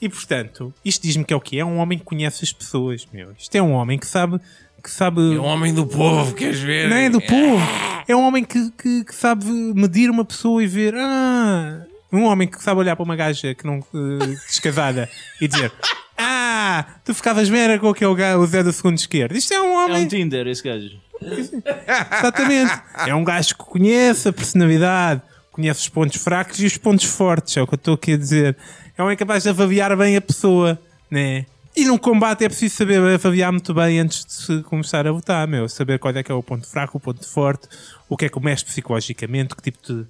E 0.00 0.08
portanto, 0.08 0.72
isto 0.84 1.02
diz-me 1.02 1.24
que 1.24 1.32
é 1.32 1.36
o 1.36 1.40
quê? 1.40 1.56
É 1.56 1.64
um 1.64 1.78
homem 1.78 1.98
que 1.98 2.04
conhece 2.04 2.44
as 2.44 2.52
pessoas, 2.52 3.04
meu. 3.12 3.32
Isto 3.36 3.56
é 3.56 3.62
um 3.62 3.72
homem 3.72 3.98
que 3.98 4.06
sabe. 4.06 4.38
Que 4.84 4.90
sabe 4.90 5.20
É 5.34 5.40
um 5.40 5.44
homem 5.46 5.72
do 5.72 5.86
povo, 5.86 6.34
queres 6.34 6.60
ver? 6.60 6.90
não 6.90 6.96
é 6.96 7.08
do 7.08 7.18
povo. 7.20 7.58
É 8.06 8.14
um 8.14 8.20
homem 8.22 8.44
que, 8.44 8.70
que, 8.72 9.02
que 9.04 9.14
sabe 9.14 9.46
medir 9.46 10.10
uma 10.10 10.26
pessoa 10.26 10.62
e 10.62 10.66
ver. 10.66 10.94
Ah, 10.94 11.80
um 12.12 12.24
homem 12.24 12.46
que 12.46 12.62
sabe 12.62 12.80
olhar 12.80 12.94
para 12.94 13.02
uma 13.02 13.16
gaja 13.16 13.54
que 13.54 13.64
não 13.66 13.78
eh, 13.78 14.36
descasada 14.46 15.08
e 15.40 15.48
dizer: 15.48 15.72
Ah, 16.18 16.84
tu 17.02 17.14
ficavas 17.14 17.48
bem 17.48 17.60
era 17.62 17.78
com 17.78 17.88
aquele 17.88 18.14
gajo, 18.14 18.40
o 18.40 18.46
Zé 18.46 18.62
do 18.62 18.72
segundo 18.72 18.98
esquerdo. 18.98 19.34
Isto 19.34 19.54
é 19.54 19.60
um 19.62 19.72
É 19.80 19.84
homem. 19.86 20.04
um 20.04 20.08
Tinder, 20.08 20.46
esse 20.46 20.62
gajo. 20.62 20.90
Exatamente. 21.22 22.72
É 23.06 23.14
um 23.14 23.24
gajo 23.24 23.56
que 23.56 23.64
conhece 23.64 24.28
a 24.28 24.32
personalidade, 24.32 25.22
conhece 25.50 25.80
os 25.80 25.88
pontos 25.88 26.22
fracos 26.22 26.60
e 26.60 26.66
os 26.66 26.76
pontos 26.76 27.04
fortes. 27.06 27.56
É 27.56 27.62
o 27.62 27.66
que 27.66 27.74
eu 27.74 27.76
estou 27.76 27.94
aqui 27.94 28.12
a 28.12 28.16
dizer. 28.18 28.56
É 28.96 29.00
um 29.02 29.06
homem 29.06 29.16
capaz 29.16 29.42
de 29.44 29.48
avaliar 29.48 29.96
bem 29.96 30.16
a 30.16 30.20
pessoa, 30.20 30.78
né? 31.10 31.46
E 31.76 31.84
num 31.86 31.98
combate 31.98 32.44
é 32.44 32.48
preciso 32.48 32.76
saber 32.76 33.00
avaliar 33.00 33.50
muito 33.50 33.74
bem 33.74 33.98
antes 33.98 34.24
de 34.24 34.32
se 34.32 34.62
começar 34.62 35.06
a 35.06 35.10
lutar, 35.10 35.46
meu. 35.48 35.68
Saber 35.68 35.98
qual 35.98 36.14
é 36.14 36.22
que 36.22 36.30
é 36.30 36.34
o 36.34 36.42
ponto 36.42 36.66
fraco, 36.68 36.98
o 36.98 37.00
ponto 37.00 37.26
forte, 37.28 37.66
o 38.08 38.16
que 38.16 38.26
é 38.26 38.28
que 38.28 38.38
o 38.38 38.40
mexe 38.40 38.64
psicologicamente, 38.64 39.56
que 39.56 39.62
tipo 39.62 39.78
de, 39.84 40.06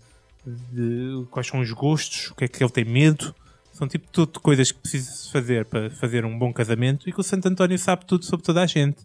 de- 0.73 1.27
quais 1.31 1.47
são 1.47 1.61
os 1.61 1.73
gostos, 1.73 2.31
o 2.31 2.35
que 2.35 2.45
é 2.45 2.49
que 2.49 2.63
ele 2.63 2.71
tem 2.71 2.85
medo. 2.85 3.35
São 3.73 3.89
tipo 3.89 4.07
tudo 4.13 4.39
coisas 4.41 4.71
que 4.71 4.79
precisa 4.79 5.11
fazer 5.33 5.65
para 5.65 5.91
fazer 5.91 6.25
um 6.25 6.39
bom 6.39 6.53
casamento 6.53 7.09
e 7.09 7.13
que 7.13 7.21
o 7.21 7.25
Santo 7.25 7.49
António 7.49 7.79
sabe 7.79 8.05
tudo 8.05 8.25
sobre 8.25 8.45
toda 8.45 8.63
a 8.63 8.67
gente. 8.67 8.99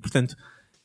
Portanto, 0.00 0.36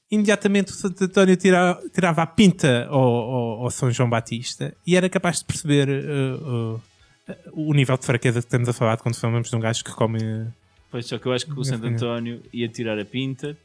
imediatamente 0.10 0.72
o 0.72 0.76
Santo 0.76 1.04
António 1.04 1.36
tira- 1.36 1.78
tirava 1.94 2.24
a 2.24 2.26
pinta 2.28 2.88
ao, 2.90 3.00
ao- 3.04 3.64
ao 3.66 3.70
São 3.72 3.92
João 3.92 4.10
Batista 4.10 4.74
e 4.88 4.96
era 4.96 5.10
capaz 5.10 5.40
de 5.40 5.46
perceber 5.46 5.88
uh, 5.90 6.76
uh, 6.76 6.82
o 7.52 7.74
nível 7.74 7.98
de 7.98 8.06
fraqueza 8.06 8.40
que 8.40 8.48
estamos 8.48 8.70
a 8.70 8.74
falar 8.74 8.98
quando 8.98 9.16
falamos 9.16 9.50
de 9.50 9.56
um 9.56 9.60
gajo 9.60 9.84
que 9.84 9.92
come. 9.92 10.48
Pois, 10.91 11.05
só 11.05 11.17
que 11.17 11.25
eu 11.27 11.34
acho 11.34 11.46
que 11.46 11.60
o 11.60 11.63
Santo 11.63 11.86
António 11.86 12.41
ia 12.51 12.67
tirar 12.67 12.98
a 13.00 13.05
pinta, 13.05 13.55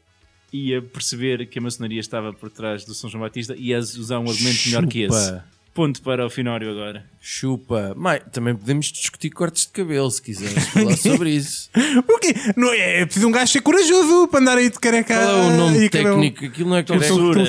ia 0.53 0.81
perceber 0.81 1.45
que 1.47 1.57
a 1.57 1.61
maçonaria 1.61 1.99
estava 1.99 2.31
por 2.31 2.49
trás 2.49 2.85
do 2.85 2.93
São 2.93 3.09
João 3.09 3.23
Batista 3.23 3.55
e 3.57 3.69
ia 3.69 3.79
usar 3.79 4.19
um 4.19 4.29
argumento 4.29 4.59
melhor 4.67 4.85
que 4.87 5.01
esse. 5.01 5.25
Chupa. 5.25 5.45
Ponto 5.73 6.01
para 6.01 6.25
o 6.25 6.29
Finório 6.29 6.71
agora. 6.71 7.03
Chupa. 7.19 7.93
Mai, 7.97 8.21
também 8.21 8.55
podemos 8.55 8.85
discutir 8.85 9.29
cortes 9.29 9.65
de 9.65 9.73
cabelo 9.73 10.09
se 10.09 10.21
quiseres 10.21 10.67
falar 10.69 10.95
sobre 10.97 11.31
isso. 11.31 11.69
O 12.07 12.17
quê? 12.17 12.33
Não 12.55 12.71
é, 12.71 13.01
é 13.01 13.05
preciso 13.05 13.27
um 13.27 13.31
gajo 13.31 13.51
ser 13.51 13.61
corajoso 13.61 14.27
para 14.29 14.39
andar 14.39 14.57
aí 14.57 14.69
de 14.69 14.79
careca. 14.79 15.13
Qual 15.13 15.27
é 15.27 15.53
o 15.53 15.57
nome 15.57 15.89
técnico? 15.89 16.45
Aquilo 16.45 16.69
não 16.69 16.77
é. 16.77 16.83
Tonsura, 16.83 17.41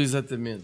exatamente. 0.00 0.62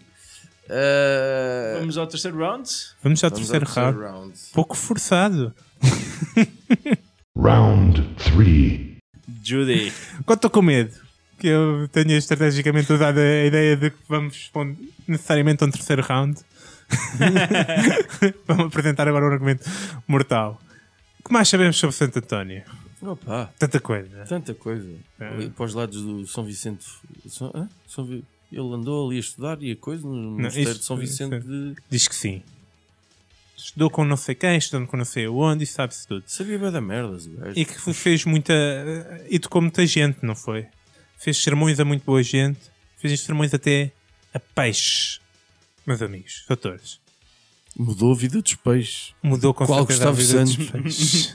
Ah, 0.70 1.78
Vamos 1.80 1.98
ao 1.98 2.06
terceiro 2.06 2.38
round. 2.38 2.68
Vamos 3.02 3.24
ao 3.24 3.30
vamos 3.30 3.48
terceiro 3.48 3.66
ao 3.66 3.72
terceiro 3.74 4.00
round. 4.00 4.18
round. 4.20 4.38
Pouco 4.52 4.76
forçado. 4.76 5.52
Round 7.36 8.11
3. 8.34 8.96
Judy. 9.42 9.92
Quando 10.24 10.38
estou 10.38 10.50
com 10.50 10.62
medo, 10.62 10.94
que 11.38 11.46
eu 11.48 11.88
tenha 11.88 12.16
estrategicamente 12.16 12.92
usado 12.92 13.18
a 13.18 13.44
ideia 13.44 13.76
de 13.76 13.90
que 13.90 13.96
vamos 14.08 14.50
necessariamente 15.06 15.62
a 15.64 15.66
um 15.66 15.70
terceiro 15.70 16.02
round. 16.02 16.40
vamos 18.46 18.66
apresentar 18.66 19.08
agora 19.08 19.24
um 19.26 19.32
argumento 19.32 19.68
mortal. 20.06 20.60
O 21.20 21.28
que 21.28 21.32
mais 21.32 21.48
sabemos 21.48 21.76
sobre 21.76 21.94
Santo 21.96 22.18
António? 22.18 22.62
Opa, 23.02 23.50
Tanta 23.58 23.80
coisa. 23.80 24.24
tanta 24.28 24.54
coisa. 24.54 24.88
É. 25.18 25.48
Para 25.48 25.64
os 25.64 25.74
lados 25.74 26.00
do 26.02 26.26
São 26.26 26.44
Vicente. 26.44 26.84
São, 27.28 27.50
hã? 27.54 27.68
São 27.86 28.06
ele 28.52 28.74
andou 28.74 29.08
ali 29.08 29.16
a 29.16 29.20
estudar 29.20 29.62
e 29.62 29.72
a 29.72 29.76
coisa 29.76 30.06
no 30.06 30.38
mosteiro 30.38 30.74
de 30.74 30.84
São 30.84 30.96
Vicente 30.96 31.40
de. 31.40 31.74
Diz 31.90 32.06
que 32.06 32.14
sim. 32.14 32.42
Estudou 33.62 33.88
com 33.88 34.04
não 34.04 34.16
sei 34.16 34.34
quem, 34.34 34.56
estudou 34.56 34.88
com 34.88 34.96
não 34.96 35.04
sei 35.04 35.28
onde 35.28 35.62
e 35.62 35.66
sabe-se 35.66 36.06
tudo. 36.06 36.24
Sabia 36.26 36.58
bem 36.58 36.72
da 36.72 36.80
gajo. 36.80 37.52
E 37.54 37.64
que 37.64 37.94
fez 37.94 38.24
muita. 38.24 38.52
educou 39.30 39.62
muita 39.62 39.86
gente, 39.86 40.18
não 40.22 40.34
foi? 40.34 40.66
Fez 41.16 41.40
sermões 41.40 41.78
a 41.78 41.84
muito 41.84 42.04
boa 42.04 42.22
gente. 42.24 42.58
Fez 42.96 43.20
sermões 43.20 43.54
até 43.54 43.92
a 44.34 44.40
peixe. 44.40 45.20
Meus 45.86 46.02
amigos, 46.02 46.44
doutores. 46.48 47.00
Mudou 47.76 48.12
a 48.12 48.16
vida 48.16 48.42
dos 48.42 48.54
peixes. 48.54 49.14
Mudou 49.22 49.54
com 49.54 49.64
Qual 49.64 49.86
certeza 49.86 50.08
a 50.08 50.12
vida 50.12 50.44
dos 50.44 50.56
peixes. 50.56 51.34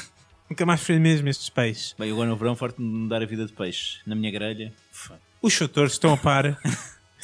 Nunca 0.48 0.64
mais 0.64 0.80
foi 0.80 0.98
mesmo 0.98 1.28
estes 1.28 1.50
peixes. 1.50 1.94
Bem, 1.98 2.10
agora 2.10 2.30
no 2.30 2.36
verão 2.36 2.56
farto 2.56 2.78
de 2.78 2.88
mudar 2.88 3.22
a 3.22 3.26
vida 3.26 3.44
de 3.44 3.52
peixe. 3.52 3.98
Na 4.06 4.14
minha 4.14 4.30
grelha. 4.30 4.72
Os 5.42 5.58
doutores 5.58 5.92
estão 5.92 6.14
a 6.14 6.16
par. 6.16 6.58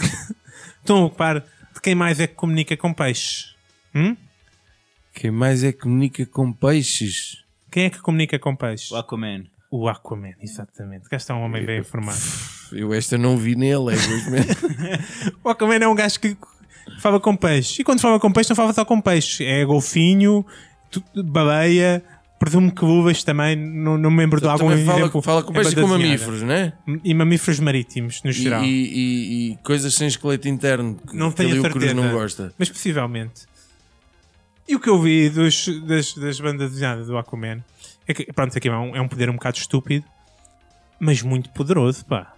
estão 0.78 1.06
a 1.06 1.11
par 1.11 1.40
de 1.40 1.80
quem 1.82 1.94
mais 1.94 2.21
é 2.21 2.26
que 2.26 2.35
comunica 2.35 2.76
com 2.76 2.92
peixes. 2.92 3.54
Hum? 3.94 4.14
Quem 5.12 5.31
mais 5.31 5.62
é 5.62 5.73
que 5.73 5.78
comunica 5.81 6.25
com 6.26 6.52
peixes? 6.52 7.38
Quem 7.71 7.85
é 7.85 7.90
que 7.90 7.99
comunica 8.00 8.38
com 8.38 8.54
peixes? 8.57 8.90
O 8.90 8.97
Aquaman. 8.97 9.45
O 9.71 9.88
Aquaman, 9.88 10.33
exatamente. 10.42 11.09
Cá 11.09 11.16
está 11.16 11.35
um 11.35 11.42
homem 11.42 11.64
bem 11.64 11.81
informado. 11.81 12.19
Eu 12.73 12.92
esta 12.95 13.16
não 13.19 13.37
vi 13.37 13.54
nele, 13.54 13.92
é 13.92 13.97
mesmo. 13.97 14.33
O 15.45 15.49
Aquaman 15.49 15.76
é 15.76 15.88
um 15.88 15.95
gajo 15.95 16.19
que 16.21 16.37
fala 17.00 17.19
com 17.21 17.37
peixe. 17.37 17.81
E 17.83 17.85
quando 17.85 18.00
fala 18.00 18.19
com 18.21 18.33
peixe, 18.33 18.50
não 18.50 18.57
fala 18.57 18.73
só 18.73 18.85
com 18.85 19.00
peixe. 19.00 19.45
É 19.45 19.64
golfinho, 19.64 20.45
baleia, 21.14 22.02
presumo 22.38 22.71
que 22.73 22.85
luvas 22.85 23.23
também. 23.23 23.57
Não, 23.57 23.97
não 23.99 24.11
me 24.11 24.19
lembro 24.19 24.40
de 24.40 24.47
algum 24.49 24.69
fala, 24.85 25.00
exemplo. 25.00 25.23
fala 25.23 25.42
com 25.42 25.52
peixes 25.52 25.73
e 25.73 25.76
com 25.76 25.87
mamíferos, 25.88 26.42
não 26.42 26.52
é? 26.52 26.73
E 27.04 27.14
mamíferos 27.14 27.61
marítimos, 27.61 28.23
no 28.23 28.31
E, 28.31 28.33
geral. 28.33 28.64
e- 28.64 28.69
e- 28.69 29.52
e 29.52 29.57
coisas 29.62 29.95
sem 29.95 30.07
esqueleto 30.09 30.49
interno 30.49 30.97
que 31.07 31.16
Não 31.16 31.31
que 31.31 31.37
tenho 31.37 31.50
ali 31.50 31.59
a 31.59 31.61
o 31.61 31.71
Cruz 31.71 31.85
certeza. 31.87 31.95
não 32.07 32.12
gosta. 32.12 32.54
Mas 32.59 32.69
possivelmente. 32.69 33.42
E 34.69 34.76
o 34.76 34.81
que 34.81 34.88
eu 34.88 35.00
vi 35.00 35.28
dos, 35.28 35.66
das, 35.83 36.14
das 36.14 36.40
bandas 36.40 36.71
desenhadas 36.71 37.07
do 37.07 37.19
Aquaman 37.19 37.62
é 38.07 38.14
que, 38.14 38.33
pronto, 38.33 38.57
aqui 38.57 38.69
é 38.69 38.76
um, 38.76 38.97
é 38.97 39.00
um 39.00 39.09
poder 39.09 39.28
um 39.28 39.35
bocado 39.35 39.59
estúpido, 39.59 40.04
mas 40.99 41.23
muito 41.23 41.50
poderoso, 41.50 42.04
pá. 42.04 42.33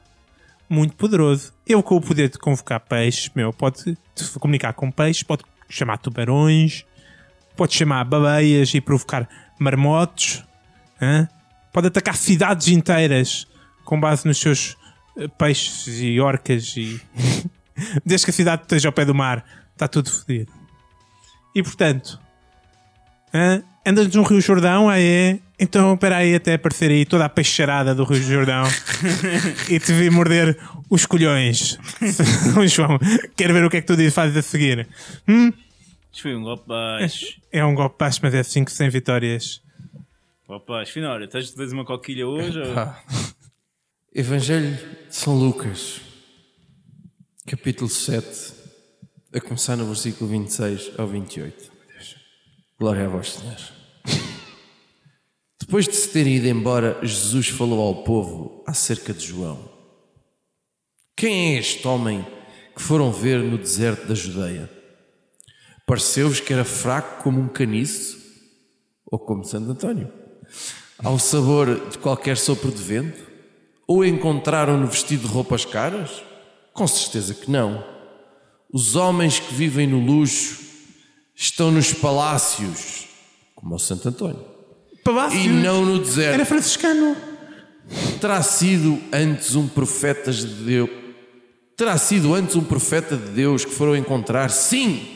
Muito 0.69 0.97
poderoso. 0.97 1.53
Ele 1.67 1.83
com 1.83 1.97
o 1.97 2.01
poder 2.01 2.31
de 2.31 2.39
convocar 2.39 2.81
peixes, 2.81 3.31
meu, 3.35 3.53
pode 3.53 3.97
comunicar 4.41 4.73
com 4.73 4.91
peixes, 4.91 5.23
pode 5.23 5.45
chamar 5.69 5.99
tubarões, 5.99 6.85
pode 7.57 7.75
chamar 7.75 8.05
baleias 8.05 8.73
e 8.75 8.81
provocar 8.81 9.29
marmotos, 9.59 10.43
hã? 11.01 11.29
pode 11.73 11.89
atacar 11.89 12.17
cidades 12.17 12.69
inteiras 12.69 13.47
com 13.85 14.01
base 14.01 14.27
nos 14.27 14.39
seus 14.39 14.77
eh, 15.19 15.29
peixes 15.29 16.01
e 16.01 16.21
orcas 16.21 16.75
e 16.77 17.01
desde 18.05 18.27
que 18.27 18.31
a 18.31 18.35
cidade 18.35 18.63
esteja 18.63 18.89
ao 18.89 18.93
pé 18.93 19.05
do 19.05 19.15
mar, 19.15 19.45
está 19.73 19.87
tudo 19.87 20.11
fodido. 20.11 20.64
E 21.55 21.63
portanto, 21.63 22.21
hã? 23.33 23.63
andas 23.87 24.13
no 24.15 24.23
Rio 24.23 24.41
Jordão, 24.41 24.89
aí 24.89 25.05
é. 25.05 25.39
Então, 25.59 25.95
espera 25.95 26.17
aí 26.17 26.35
até 26.35 26.55
aparecer 26.55 26.91
aí 26.91 27.05
toda 27.05 27.25
a 27.25 27.29
peixarada 27.29 27.95
do 27.95 28.03
Rio 28.03 28.21
Jordão 28.21 28.65
e 29.71 29.79
te 29.79 29.93
vi 29.93 30.11
morder 30.11 30.59
os 30.91 31.07
colhões. 31.07 31.79
João, 32.69 32.99
quero 33.37 33.55
ver 33.55 33.65
o 33.65 33.71
que 33.71 33.77
é 33.77 33.81
que 33.81 33.87
tu 33.87 33.97
dizes, 33.97 34.15
fazes 34.15 34.37
a 34.37 34.43
seguir. 34.43 34.89
Hum? 35.29 35.53
Isto 36.13 36.23
foi 36.23 36.35
um 36.35 36.43
golpe 36.43 36.67
baixo. 36.67 37.41
É 37.53 37.65
um 37.65 37.75
golpe 37.75 37.97
baixo, 37.99 38.19
mas 38.23 38.35
é 38.35 38.43
5 38.43 38.71
sem 38.71 38.89
vitórias. 38.89 39.63
golpe 40.47 40.67
baixo. 40.67 40.93
Finório, 40.93 41.29
tens 41.29 41.53
tens 41.53 41.73
uma 41.73 41.85
coquilha 41.85 42.27
hoje? 42.27 42.61
Evangelho 44.13 44.77
de 45.09 45.15
São 45.15 45.37
Lucas, 45.37 46.01
capítulo 47.47 47.89
7, 47.89 48.55
a 49.35 49.41
começar 49.41 49.77
no 49.77 49.85
versículo 49.87 50.31
26 50.31 50.93
ao 50.97 51.09
28. 51.09 51.73
Glória 52.79 53.07
a 53.07 53.09
vós, 53.09 53.33
Senhor. 53.33 53.57
Depois 55.61 55.89
de 55.89 55.97
se 55.97 56.09
terem 56.11 56.37
ido 56.37 56.47
embora, 56.47 57.01
Jesus 57.03 57.49
falou 57.49 57.81
ao 57.81 58.05
povo 58.05 58.63
acerca 58.65 59.13
de 59.13 59.27
João. 59.27 59.69
Quem 61.17 61.57
é 61.57 61.59
este 61.59 61.87
homem 61.89 62.25
que 62.77 62.83
foram 62.83 63.11
ver 63.11 63.41
no 63.41 63.59
deserto 63.59 64.07
da 64.07 64.15
Judeia? 64.15 64.71
Pareceu-vos 65.85 66.39
que 66.39 66.53
era 66.53 66.65
fraco 66.65 67.25
como 67.25 67.41
um 67.41 67.49
caniço 67.49 68.17
ou 69.05 69.19
como 69.19 69.45
Santo 69.45 69.73
António? 69.73 70.13
Ao 70.99 71.19
sabor 71.19 71.89
de 71.89 71.99
qualquer 71.99 72.37
sopro 72.37 72.71
de 72.71 72.83
vento? 72.83 73.27
Ou 73.89 74.05
encontraram-no 74.05 74.87
vestido 74.87 75.27
de 75.27 75.35
roupas 75.35 75.65
caras? 75.65 76.23
Com 76.73 76.87
certeza 76.87 77.35
que 77.35 77.51
não. 77.51 77.94
Os 78.75 78.97
homens 78.97 79.39
que 79.39 79.55
vivem 79.55 79.87
no 79.87 80.05
luxo 80.05 80.59
estão 81.33 81.71
nos 81.71 81.93
palácios, 81.93 83.07
como 83.55 83.77
o 83.77 83.79
Santo 83.79 84.09
António, 84.09 84.45
Palácios. 85.05 85.45
e 85.45 85.49
não 85.49 85.85
no 85.85 86.01
deserto. 86.01 86.35
Era 86.35 86.45
franciscano. 86.45 87.17
Terá 88.21 88.43
sido 88.43 89.01
antes 89.13 89.55
um 89.55 89.69
profeta 89.69 90.33
de 90.33 90.45
Deus. 90.45 90.91
Terá 91.77 91.97
sido 91.97 92.35
antes 92.35 92.57
um 92.57 92.65
profeta 92.65 93.17
de 93.17 93.31
Deus 93.31 93.65
que 93.65 93.71
foram 93.71 93.95
encontrar, 93.95 94.51
sim, 94.51 95.07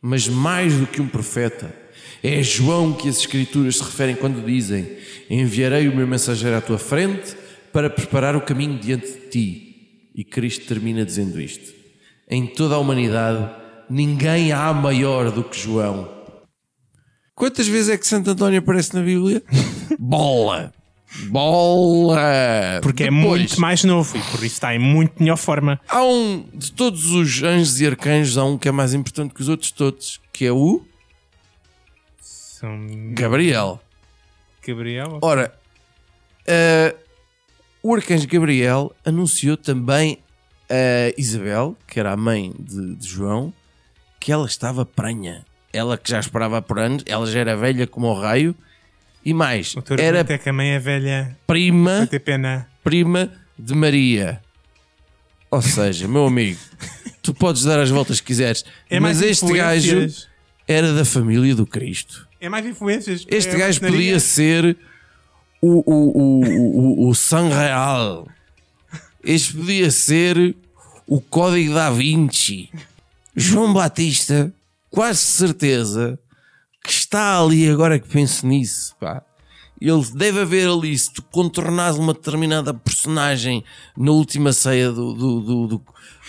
mas 0.00 0.26
mais 0.26 0.74
do 0.74 0.84
que 0.84 1.00
um 1.00 1.06
profeta. 1.06 1.72
É 2.20 2.42
João 2.42 2.94
que 2.94 3.08
as 3.08 3.18
Escrituras 3.18 3.76
se 3.76 3.84
referem 3.84 4.16
quando 4.16 4.44
dizem: 4.44 4.88
Enviarei 5.30 5.86
o 5.86 5.94
meu 5.94 6.08
mensageiro 6.08 6.56
à 6.56 6.60
tua 6.60 6.78
frente 6.78 7.36
para 7.72 7.88
preparar 7.88 8.34
o 8.34 8.40
caminho 8.40 8.76
diante 8.76 9.06
de 9.06 9.28
ti. 9.28 10.10
E 10.16 10.24
Cristo 10.24 10.66
termina 10.66 11.04
dizendo 11.04 11.40
isto: 11.40 11.81
Em 12.32 12.46
toda 12.46 12.76
a 12.76 12.78
humanidade, 12.78 13.46
ninguém 13.90 14.52
há 14.52 14.72
maior 14.72 15.30
do 15.30 15.44
que 15.44 15.60
João. 15.60 16.08
Quantas 17.34 17.68
vezes 17.68 17.90
é 17.90 17.98
que 17.98 18.06
Santo 18.06 18.30
António 18.30 18.58
aparece 18.58 18.94
na 18.94 19.02
Bíblia? 19.02 19.42
Bola! 20.00 20.72
Bola! 21.28 22.80
Porque 22.82 23.02
é 23.02 23.10
Depois, 23.10 23.38
muito 23.38 23.60
mais 23.60 23.84
novo 23.84 24.16
e 24.16 24.20
por 24.30 24.36
isso 24.36 24.54
está 24.54 24.74
em 24.74 24.78
muito 24.78 25.22
melhor 25.22 25.36
forma. 25.36 25.78
Há 25.86 26.02
um, 26.02 26.46
de 26.54 26.72
todos 26.72 27.04
os 27.10 27.42
anjos 27.42 27.82
e 27.82 27.86
arcanjos, 27.86 28.38
há 28.38 28.44
um 28.46 28.56
que 28.56 28.66
é 28.66 28.72
mais 28.72 28.94
importante 28.94 29.34
que 29.34 29.42
os 29.42 29.50
outros 29.50 29.70
todos, 29.70 30.18
que 30.32 30.46
é 30.46 30.52
o 30.52 30.82
São 32.18 33.12
Gabriel. 33.12 33.78
Gabriel. 34.66 35.18
Ora, 35.20 35.54
eh, 36.46 36.96
o 37.82 37.94
arcanjo 37.94 38.26
Gabriel 38.26 38.90
anunciou 39.04 39.58
também 39.58 40.18
a 40.72 41.20
Isabel, 41.20 41.76
que 41.86 42.00
era 42.00 42.12
a 42.12 42.16
mãe 42.16 42.52
de, 42.58 42.96
de 42.96 43.06
João, 43.06 43.52
que 44.18 44.32
ela 44.32 44.46
estava 44.46 44.84
pranha. 44.86 45.44
Ela 45.72 45.96
que 45.98 46.10
já 46.10 46.18
esperava 46.20 46.60
por 46.62 46.78
anos, 46.78 47.02
ela 47.06 47.26
já 47.30 47.40
era 47.40 47.56
velha 47.56 47.86
como 47.86 48.06
o 48.06 48.14
raio, 48.18 48.54
e 49.24 49.32
mais, 49.32 49.74
O 49.76 49.82
era 49.98 50.20
é 50.20 50.38
que 50.38 50.48
a 50.48 50.52
mãe 50.52 50.70
é 50.70 50.78
velha. 50.78 51.36
prima 51.46 52.08
prima 52.82 53.30
de 53.58 53.74
Maria. 53.74 54.40
Ou 55.50 55.62
seja, 55.62 56.08
meu 56.08 56.26
amigo, 56.26 56.58
tu 57.22 57.32
podes 57.34 57.62
dar 57.64 57.78
as 57.78 57.90
voltas 57.90 58.20
que 58.20 58.26
quiseres, 58.28 58.64
É 58.90 58.98
mas 58.98 59.20
este 59.22 59.52
gajo 59.52 60.08
era 60.66 60.92
da 60.92 61.04
família 61.04 61.54
do 61.54 61.66
Cristo. 61.66 62.26
É 62.40 62.48
mais 62.48 62.66
influências. 62.66 63.24
Este 63.28 63.54
É 63.54 63.58
gajo 63.58 63.80
podia 63.80 64.18
ser 64.18 64.76
o, 65.60 65.68
o, 65.90 66.18
o, 66.18 66.44
o, 66.44 67.08
o 67.08 67.14
San 67.14 67.48
Real. 67.48 68.26
Este 69.22 69.54
podia 69.54 69.90
ser 69.90 70.56
o 71.12 71.20
Código 71.20 71.74
da 71.74 71.90
Vinci. 71.90 72.70
João 73.36 73.70
Batista, 73.70 74.50
quase 74.88 75.18
certeza 75.18 76.18
que 76.82 76.90
está 76.90 77.38
ali 77.38 77.68
agora 77.68 77.98
que 77.98 78.08
penso 78.08 78.46
nisso. 78.46 78.96
Pá. 78.98 79.22
Ele 79.78 80.02
deve 80.14 80.40
haver 80.40 80.70
ali, 80.70 80.96
se 80.96 81.12
tu 81.12 81.20
contornares 81.24 81.98
uma 81.98 82.14
determinada 82.14 82.72
personagem 82.72 83.62
na 83.94 84.10
última 84.10 84.54
ceia 84.54 84.90
do, 84.90 85.12
do, 85.12 85.40
do, 85.40 85.66
do, 85.66 85.82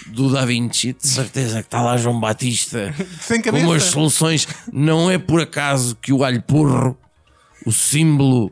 do 0.08 0.34
Da 0.34 0.44
Vinci, 0.44 0.92
de 0.92 1.08
certeza 1.08 1.62
que 1.62 1.68
está 1.68 1.82
lá 1.82 1.96
João 1.96 2.20
Batista 2.20 2.94
com 3.50 3.58
umas 3.60 3.84
soluções. 3.84 4.46
Não 4.70 5.10
é 5.10 5.18
por 5.18 5.40
acaso 5.40 5.96
que 5.96 6.12
o 6.12 6.26
alho 6.26 6.42
porro, 6.42 6.98
o 7.66 7.72
símbolo 7.72 8.52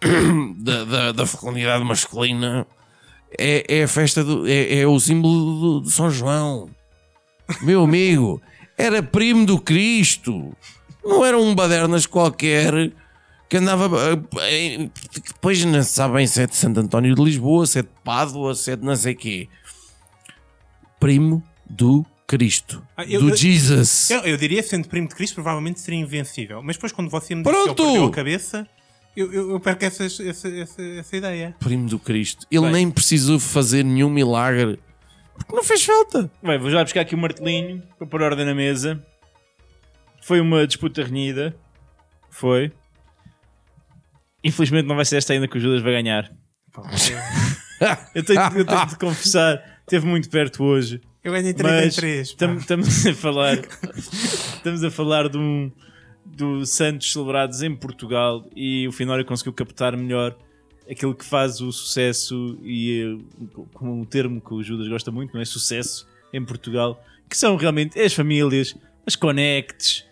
da, 0.56 0.84
da, 0.84 1.12
da 1.12 1.26
fecundidade 1.26 1.82
masculina, 1.82 2.64
é, 3.36 3.64
é 3.80 3.82
a 3.84 3.88
festa 3.88 4.22
do. 4.22 4.46
É, 4.46 4.80
é 4.80 4.86
o 4.86 4.98
símbolo 5.00 5.80
do, 5.80 5.86
de 5.86 5.90
São 5.92 6.10
João. 6.10 6.70
Meu 7.62 7.82
amigo, 7.84 8.40
era 8.76 9.02
primo 9.02 9.44
do 9.46 9.58
Cristo. 9.58 10.54
Não 11.04 11.24
era 11.24 11.38
um 11.38 11.54
badernas 11.54 12.06
qualquer 12.06 12.92
que 13.48 13.56
andava. 13.56 13.88
eh, 14.42 14.88
Depois 15.26 15.64
não 15.64 15.82
se 15.82 15.90
sabe 15.92 16.14
bem 16.14 16.26
se 16.26 16.42
é 16.42 16.46
de 16.46 16.54
Santo 16.54 16.80
António 16.80 17.14
de 17.14 17.22
Lisboa, 17.22 17.66
se 17.66 17.78
é 17.78 17.82
de 17.82 17.88
Pádua, 18.04 18.54
se 18.54 18.70
é 18.72 18.76
de 18.76 18.84
não 18.84 18.94
sei 18.94 19.14
quê. 19.14 19.48
Primo 21.00 21.42
do 21.68 22.04
Cristo. 22.26 22.82
Ah, 22.96 23.04
eu- 23.04 23.20
do 23.20 23.30
eu- 23.30 23.36
Jesus. 23.36 24.10
Eu, 24.10 24.20
eu 24.20 24.36
diria, 24.36 24.62
sendo 24.62 24.88
primo 24.88 25.08
de 25.08 25.14
Cristo, 25.14 25.34
provavelmente 25.34 25.80
seria 25.80 25.98
invencível. 26.00 26.62
Mas 26.62 26.76
depois, 26.76 26.92
quando 26.92 27.08
você 27.08 27.34
me 27.34 27.42
que 27.42 27.48
Pronto! 27.48 27.82
ele 27.82 27.90
perdeu 27.92 28.04
a 28.04 28.10
cabeça, 28.10 28.68
eu, 29.20 29.32
eu, 29.32 29.50
eu 29.52 29.60
perco 29.60 29.84
essas- 29.84 30.18
essa, 30.20 30.48
essa, 30.48 30.82
essa 30.82 31.16
ideia. 31.16 31.54
Primo 31.60 31.88
do 31.88 31.98
Cristo. 31.98 32.46
Ele 32.50 32.62
Bem. 32.62 32.72
nem 32.72 32.90
precisou 32.90 33.38
fazer 33.38 33.82
nenhum 33.84 34.10
milagre. 34.10 34.78
Porque 35.36 35.54
não 35.54 35.62
fez 35.62 35.84
falta. 35.84 36.30
Bem, 36.42 36.58
vou 36.58 36.70
já 36.70 36.82
buscar 36.82 37.00
aqui 37.02 37.14
o 37.14 37.18
martelinho 37.18 37.82
para 37.96 38.06
pôr 38.06 38.22
ordem 38.22 38.44
na 38.44 38.54
mesa. 38.54 39.04
Foi 40.22 40.40
uma 40.40 40.66
disputa 40.66 41.02
renhida. 41.04 41.54
Foi. 42.30 42.72
Infelizmente 44.42 44.86
não 44.86 44.96
vai 44.96 45.04
ser 45.04 45.16
esta 45.16 45.32
ainda 45.32 45.48
que 45.48 45.58
o 45.58 45.60
Judas 45.60 45.82
vai 45.82 45.92
ganhar. 45.92 46.30
Eu 48.12 48.24
tenho, 48.24 48.40
eu 48.56 48.64
tenho 48.66 48.86
de 48.86 48.96
confessar, 48.98 49.62
esteve 49.82 50.04
muito 50.04 50.28
perto 50.28 50.64
hoje. 50.64 51.00
Eu 51.22 51.30
ganhei 51.32 51.54
3 51.54 51.72
em 51.80 51.84
Mas 51.86 51.94
3. 51.94 52.32
tam- 52.34 52.56
estamos 52.56 53.06
a 53.06 53.14
falar 53.14 53.54
estamos 54.56 54.82
a 54.82 54.90
falar 54.90 55.28
de 55.28 55.38
um 55.38 55.70
do 56.38 56.64
Santos 56.64 57.12
celebrados 57.12 57.62
em 57.62 57.74
Portugal 57.74 58.46
e 58.54 58.86
o 58.86 58.92
Finório 58.92 59.24
conseguiu 59.24 59.52
captar 59.52 59.96
melhor 59.96 60.36
aquilo 60.88 61.12
que 61.12 61.24
faz 61.24 61.60
o 61.60 61.72
sucesso 61.72 62.56
e 62.62 63.18
eh, 63.18 63.62
com 63.74 64.00
um 64.00 64.04
termo 64.04 64.40
que 64.40 64.54
o 64.54 64.62
Judas 64.62 64.86
gosta 64.88 65.10
muito, 65.10 65.34
não 65.34 65.40
é? 65.40 65.44
Sucesso 65.44 66.06
em 66.32 66.44
Portugal, 66.44 67.04
que 67.28 67.36
são 67.36 67.56
realmente 67.56 68.00
as 68.00 68.14
famílias, 68.14 68.76
as 69.04 69.16
conectes, 69.16 70.06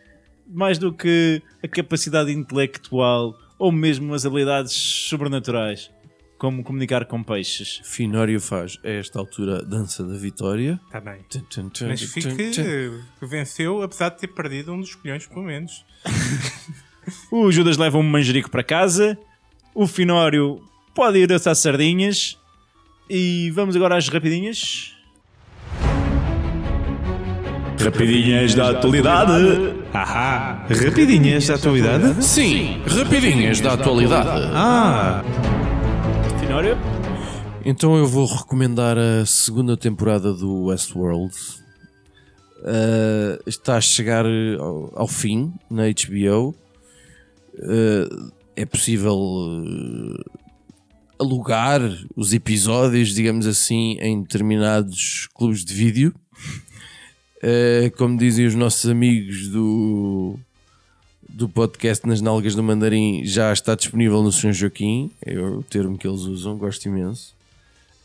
mais 0.49 0.79
do 0.79 0.93
que 0.93 1.41
a 1.63 1.69
capacidade 1.69 2.33
intelectual 2.33 3.39
ou 3.57 3.71
mesmo 3.71 4.13
as 4.13 4.27
habilidades 4.27 4.73
sobrenaturais, 4.73 5.91
como 6.39 6.63
comunicar 6.63 7.05
com 7.07 7.23
peixes. 7.23 7.81
Finório 7.85 8.41
faz, 8.41 8.79
a 8.85 8.89
esta 8.89 9.19
altura, 9.19 9.63
dança 9.65 10.05
da 10.05 10.17
vitória. 10.17 10.81
Está 10.87 11.01
Tá 11.01 11.11
bem. 11.13 11.21
Tum, 11.29 11.41
tum, 11.41 11.69
tum, 11.71 11.89
Mas 11.89 12.01
tum, 12.01 12.07
fique 12.09 12.51
tum. 12.51 12.63
eh, 12.63 13.01
que 13.19 13.27
venceu, 13.27 13.83
apesar 13.83 14.11
de 14.11 14.19
ter 14.19 14.29
perdido 14.29 14.73
um 14.73 14.81
dos 14.81 14.95
colhões, 14.95 15.27
pelo 15.27 15.45
menos. 15.45 15.85
O 17.31 17.53
Judas 17.53 17.77
leva 17.77 17.99
um 17.99 18.03
manjerico 18.03 18.51
para 18.51 18.65
casa. 18.65 19.17
O 19.73 19.87
Finório 19.87 20.61
pode 20.93 21.21
ir 21.21 21.33
assar 21.33 21.55
sardinhas. 21.55 22.37
E 23.09 23.49
vamos 23.53 23.77
agora 23.77 23.97
às 23.97 24.09
rapidinhas. 24.09 24.93
Rapidinhas 27.79 28.55
da 28.57 28.71
atualidade. 28.71 29.75
Ahá! 29.95 30.67
Rapidinhas 30.69 31.47
da 31.47 31.55
atualidade? 31.55 32.25
Sim, 32.25 32.83
rapidinhas 32.85 33.61
da 33.61 33.75
atualidade. 33.75 34.51
Ah! 34.53 35.23
Então 37.65 37.97
eu 37.97 38.07
vou 38.07 38.25
recomendar 38.27 38.97
a 38.97 39.27
segunda 39.27 39.77
temporada 39.77 40.33
do 40.33 40.67
Westworld. 40.67 41.35
Uh, 42.59 43.43
está 43.47 43.77
a 43.77 43.81
chegar 43.81 44.25
ao, 44.59 44.93
ao 44.95 45.09
fim 45.09 45.53
na 45.69 45.83
HBO. 45.85 46.55
Uh, 47.55 48.33
é 48.55 48.65
possível 48.65 49.17
uh, 49.17 50.25
alugar 51.19 51.81
os 52.15 52.33
episódios, 52.33 53.15
digamos 53.15 53.47
assim, 53.47 53.97
em 54.01 54.23
determinados 54.23 55.29
clubes 55.35 55.65
de 55.65 55.75
vídeo. 55.75 56.15
Como 57.97 58.19
dizem 58.19 58.47
os 58.47 58.55
nossos 58.55 58.91
amigos 58.91 59.49
do, 59.49 60.39
do 61.29 61.49
podcast 61.49 62.07
Nas 62.07 62.21
Nalgas 62.21 62.55
do 62.55 62.63
Mandarim, 62.63 63.25
já 63.25 63.53
está 63.53 63.75
disponível 63.75 64.23
no 64.23 64.33
São 64.33 64.53
Joaquim. 64.53 65.11
É 65.25 65.39
o 65.39 65.63
termo 65.63 65.99
que 65.99 66.07
eles 66.07 66.23
usam, 66.23 66.57
gosto 66.57 66.87
imenso. 66.87 67.35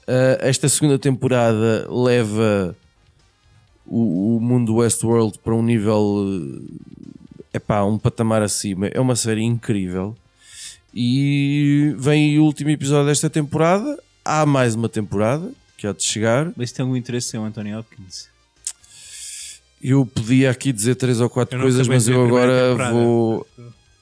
Uh, 0.04 0.38
esta 0.40 0.68
segunda 0.68 0.98
temporada 0.98 1.88
leva 1.90 2.76
o, 3.86 4.38
o 4.38 4.40
mundo 4.40 4.76
Westworld 4.76 5.40
para 5.40 5.54
um 5.54 5.62
nível, 5.62 6.26
é 7.54 7.60
pá, 7.60 7.84
um 7.84 7.98
patamar 7.98 8.42
acima. 8.42 8.88
É 8.88 9.00
uma 9.00 9.16
série 9.16 9.44
incrível. 9.44 10.16
E 10.94 11.94
vem 11.98 12.38
o 12.40 12.44
último 12.44 12.70
episódio 12.70 13.08
desta 13.08 13.30
temporada. 13.30 13.98
Há 14.26 14.46
mais 14.46 14.76
uma 14.76 14.90
temporada 14.90 15.52
que 15.78 15.88
há 15.88 15.94
de 15.94 16.04
chegar. 16.04 16.52
Mas 16.56 16.72
tem 16.72 16.84
algum 16.84 16.96
interesse 16.96 17.36
em 17.38 17.40
Anthony 17.40 17.76
Hopkins? 17.76 18.31
Eu 19.82 20.06
podia 20.06 20.52
aqui 20.52 20.72
dizer 20.72 20.96
três 20.96 21.20
ou 21.20 21.30
quatro 21.30 21.58
Eu 21.58 21.64
coisas, 21.64 21.88
mas 21.88 22.08
eu 22.08 22.24
agora 22.24 22.92
vou. 22.92 23.48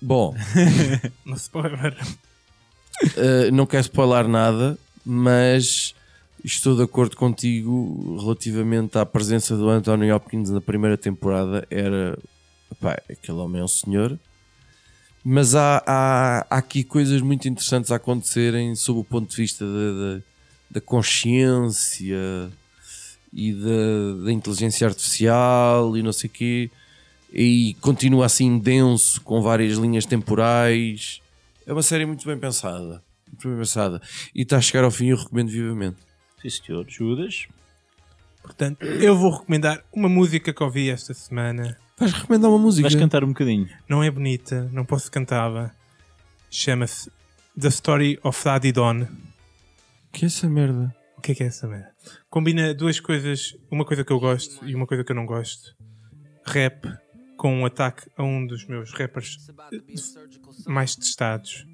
Bom, 0.02 0.36
No 1.26 1.36
spoiler. 1.36 1.96
Uh, 3.16 3.52
não 3.54 3.66
quero 3.66 3.82
spoiler 3.82 4.28
nada, 4.28 4.78
mas 5.06 5.94
estou 6.44 6.76
de 6.76 6.84
acordo 6.84 7.16
contigo 7.16 8.18
relativamente 8.20 8.98
à 8.98 9.06
presença 9.06 9.56
do 9.56 9.70
Anthony 9.70 10.12
Hopkins 10.12 10.50
na 10.50 10.62
primeira 10.62 10.98
temporada. 10.98 11.66
Era 11.70 12.18
pá, 12.80 13.02
aquele 13.10 13.38
homem 13.38 13.62
é 13.62 13.64
um 13.64 13.68
senhor, 13.68 14.18
mas 15.24 15.56
há, 15.56 15.84
há, 15.86 16.46
há 16.50 16.58
aqui 16.58 16.84
coisas 16.84 17.22
muito 17.22 17.48
interessantes 17.48 17.92
a 17.92 17.96
acontecerem 17.96 18.76
sob 18.76 19.00
o 19.00 19.04
ponto 19.04 19.30
de 19.30 19.36
vista 19.36 19.66
da, 19.66 19.72
da, 19.72 20.22
da 20.72 20.82
consciência 20.82 22.50
e 23.32 23.54
da, 23.54 24.26
da 24.26 24.32
inteligência 24.32 24.88
artificial 24.88 25.96
e 25.96 26.04
não 26.04 26.12
sei 26.12 26.30
o 26.30 26.34
quê. 26.34 26.72
E 27.32 27.76
continua 27.80 28.26
assim 28.26 28.58
denso, 28.58 29.22
com 29.22 29.42
várias 29.42 29.78
linhas 29.78 30.06
temporais. 30.06 31.22
É 31.66 31.72
uma 31.72 31.84
série 31.84 32.06
muito 32.06 32.26
bem 32.26 32.38
pensada. 32.38 33.04
Muito 33.28 33.48
bem 33.48 33.58
pensada. 33.58 34.02
E 34.34 34.42
está 34.42 34.58
a 34.58 34.62
chegar 34.62 34.84
ao 34.84 34.92
fim 34.92 35.08
e 35.08 35.10
eu 35.10 35.18
recomendo 35.18 35.50
vivamente. 35.50 35.98
Sim, 36.42 36.50
senhor. 36.50 36.86
Judas. 36.88 37.48
Portanto, 38.42 38.84
eu 38.84 39.16
vou 39.16 39.32
recomendar 39.32 39.84
uma 39.94 40.10
música 40.10 40.52
que 40.52 40.64
ouvi 40.64 40.90
esta 40.90 41.14
semana. 41.14 41.78
Vais 42.00 42.12
recomendar 42.12 42.50
uma 42.50 42.58
música? 42.58 42.88
Vais 42.88 43.00
cantar 43.00 43.24
um 43.24 43.28
bocadinho. 43.28 43.70
Não 43.88 44.02
é 44.02 44.10
bonita, 44.10 44.70
não 44.74 44.86
posso 44.86 45.12
cantá-la. 45.12 45.72
Chama-se 46.50 47.12
The 47.60 47.68
Story 47.68 48.20
of 48.24 48.44
Daddy 48.44 48.72
Don. 48.72 49.06
Que 50.12 50.26
é 50.26 50.28
essa 50.28 50.50
merda? 50.50 50.96
O 51.20 51.22
que 51.22 51.34
é 51.34 51.36
que 51.36 51.44
é 51.44 51.48
essa 51.48 51.68
merda? 51.68 51.92
Combina 52.30 52.74
duas 52.74 52.98
coisas, 53.02 53.54
uma 53.70 53.84
coisa 53.84 54.06
que 54.06 54.14
eu 54.14 54.22
gosto 54.22 54.66
e 54.66 54.74
uma 54.74 54.88
coisa 54.88 55.04
que 55.04 55.12
eu 55.12 55.16
não 55.18 55.26
gosto. 55.26 55.76
Rap 56.46 56.88
com 57.36 57.54
um 57.60 57.66
ataque 57.66 58.10
a 58.16 58.24
um 58.24 58.48
dos 58.48 58.66
meus 58.66 58.94
rappers 58.94 59.36
eh, 59.74 59.82
mais 60.66 60.96
testados. 60.96 61.66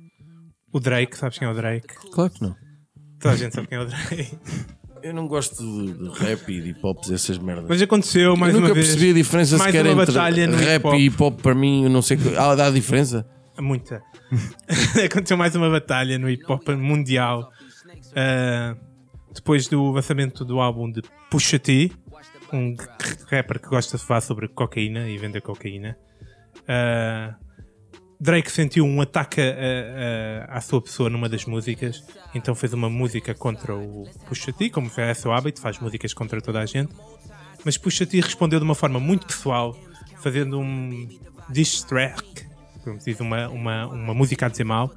O 0.73 0.79
Drake, 0.79 1.15
sabes 1.15 1.37
quem 1.37 1.47
é 1.47 1.51
o 1.51 1.53
Drake? 1.53 1.93
Claro 2.11 2.31
que 2.31 2.41
não. 2.41 2.55
Toda 3.19 3.35
a 3.35 3.37
gente 3.37 3.53
sabe 3.53 3.67
quem 3.67 3.77
é 3.77 3.81
o 3.81 3.85
Drake. 3.85 4.35
Eu 5.03 5.13
não 5.13 5.27
gosto 5.27 5.57
de, 5.57 5.93
de 5.93 6.19
rap 6.19 6.51
e 6.51 6.61
de 6.61 6.69
hip 6.71 6.79
hop, 6.81 6.97
essas 7.11 7.37
merdas. 7.37 7.65
Mas 7.69 7.79
aconteceu 7.83 8.35
mais 8.35 8.51
eu 8.51 8.61
nunca 8.61 8.71
uma 8.71 8.73
vez. 8.73 8.87
percebi 8.87 9.11
a 9.11 9.13
diferença 9.13 9.59
mais 9.59 9.71
sequer 9.71 9.85
uma 9.85 10.01
entre 10.01 10.15
batalha 10.15 10.47
no 10.47 10.57
rap 10.57 10.81
hip-hop. 10.81 10.95
e 10.95 11.05
hip 11.05 11.23
hop 11.23 11.39
para 11.39 11.53
mim. 11.53 11.83
Eu 11.83 11.91
não 11.91 12.01
sei. 12.01 12.17
Ah, 12.35 12.55
dá 12.55 12.65
a 12.65 12.71
diferença? 12.71 13.23
Muita. 13.59 14.01
Aconteceu 15.05 15.37
mais 15.37 15.55
uma 15.55 15.69
batalha 15.69 16.17
no 16.17 16.27
hip 16.27 16.43
hop 16.51 16.67
mundial 16.69 17.51
ah, 18.15 18.75
depois 19.35 19.67
do 19.67 19.91
lançamento 19.91 20.43
do 20.43 20.59
álbum 20.59 20.89
de 20.89 21.03
Pusha 21.29 21.59
T, 21.59 21.91
um 22.51 22.75
rapper 23.29 23.61
que 23.61 23.67
gosta 23.67 23.97
de 23.97 24.03
falar 24.03 24.21
sobre 24.21 24.47
cocaína 24.47 25.09
e 25.09 25.17
vender 25.17 25.41
cocaína. 25.41 25.97
Ah, 26.67 27.35
Drake 28.19 28.49
sentiu 28.49 28.85
um 28.85 29.01
ataque 29.01 29.41
à 30.47 30.61
sua 30.61 30.81
pessoa 30.81 31.09
numa 31.09 31.27
das 31.27 31.45
músicas, 31.45 32.03
então 32.33 32.55
fez 32.55 32.71
uma 32.73 32.89
música 32.89 33.35
contra 33.35 33.75
o 33.75 34.07
Pusha 34.27 34.53
T, 34.53 34.69
como 34.69 34.89
é 34.97 35.13
seu 35.13 35.33
hábito, 35.33 35.59
faz 35.59 35.79
músicas 35.79 36.13
contra 36.13 36.41
toda 36.41 36.61
a 36.61 36.65
gente. 36.65 36.93
Mas 37.65 37.77
Pusha 37.77 38.05
T 38.05 38.21
respondeu 38.21 38.57
de 38.57 38.65
uma 38.65 38.75
forma 38.75 38.99
muito 38.99 39.27
pessoal, 39.27 39.77
fazendo 40.23 40.57
um 40.59 41.09
diss 41.49 41.83
track, 41.83 42.47
uma, 43.19 43.49
uma, 43.49 43.87
uma 43.87 44.13
música 44.13 44.45
a 44.45 44.49
dizer 44.49 44.63
mal, 44.63 44.91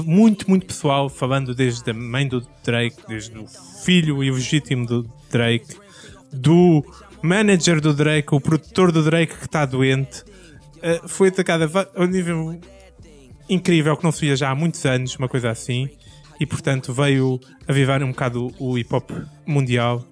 muito, 0.00 0.48
muito 0.48 0.66
pessoal, 0.66 1.08
falando 1.08 1.54
desde 1.54 1.90
a 1.90 1.94
mãe 1.94 2.26
do 2.26 2.46
Drake, 2.64 2.96
desde 3.08 3.36
o 3.36 3.46
filho 3.84 4.22
ilegítimo 4.22 4.86
do 4.86 5.10
Drake, 5.30 5.76
do 6.32 6.84
manager 7.20 7.80
do 7.80 7.92
Drake, 7.92 8.34
o 8.34 8.40
produtor 8.40 8.90
do 8.90 9.02
Drake 9.02 9.36
que 9.36 9.44
está 9.44 9.66
doente. 9.66 10.22
Uh, 10.78 11.08
foi 11.08 11.28
atacada 11.28 11.70
a 11.94 12.02
um 12.02 12.06
nível 12.06 12.58
incrível 13.48 13.96
que 13.96 14.04
não 14.04 14.12
se 14.12 14.22
via 14.22 14.34
já 14.34 14.50
há 14.50 14.54
muitos 14.54 14.84
anos, 14.86 15.14
uma 15.16 15.28
coisa 15.28 15.50
assim, 15.50 15.88
e 16.40 16.46
portanto 16.46 16.92
veio 16.92 17.38
avivar 17.68 18.02
um 18.02 18.08
bocado 18.10 18.52
o 18.58 18.78
hip 18.78 18.92
hop 18.94 19.10
mundial. 19.46 20.04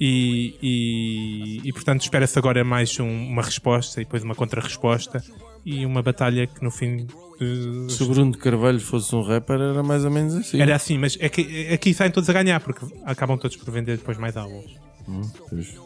E, 0.00 0.56
e, 0.60 1.68
e, 1.68 1.72
portanto 1.72 2.02
espera-se 2.02 2.36
agora 2.36 2.64
mais 2.64 2.98
um- 2.98 3.26
uma 3.28 3.42
resposta 3.42 4.00
e 4.00 4.04
depois 4.04 4.24
uma 4.24 4.34
contra-resposta 4.34 5.22
e 5.64 5.84
uma 5.86 6.02
batalha 6.02 6.46
que 6.46 6.62
no 6.62 6.70
fim 6.70 7.06
eh, 7.40 7.88
Se 7.90 8.02
o 8.02 8.08
Bruno 8.08 8.32
de 8.32 8.38
Carvalho 8.38 8.80
fosse 8.80 9.14
um 9.14 9.22
rapper, 9.22 9.60
era 9.60 9.82
mais 9.82 10.04
ou 10.04 10.10
menos 10.10 10.34
assim. 10.34 10.60
era 10.60 10.76
assim, 10.76 10.98
mas 10.98 11.16
é 11.20 11.28
que 11.28 11.68
aqui 11.72 11.94
saem 11.94 12.10
todos 12.10 12.28
a 12.28 12.32
ganhar 12.32 12.60
porque 12.60 12.84
acabam 13.04 13.38
todos 13.38 13.56
por 13.56 13.70
vender 13.72 13.96
depois 13.96 14.18
mais 14.18 14.36
álbuns 14.36 14.84
Hum, 15.06 15.20
pois, 15.50 15.76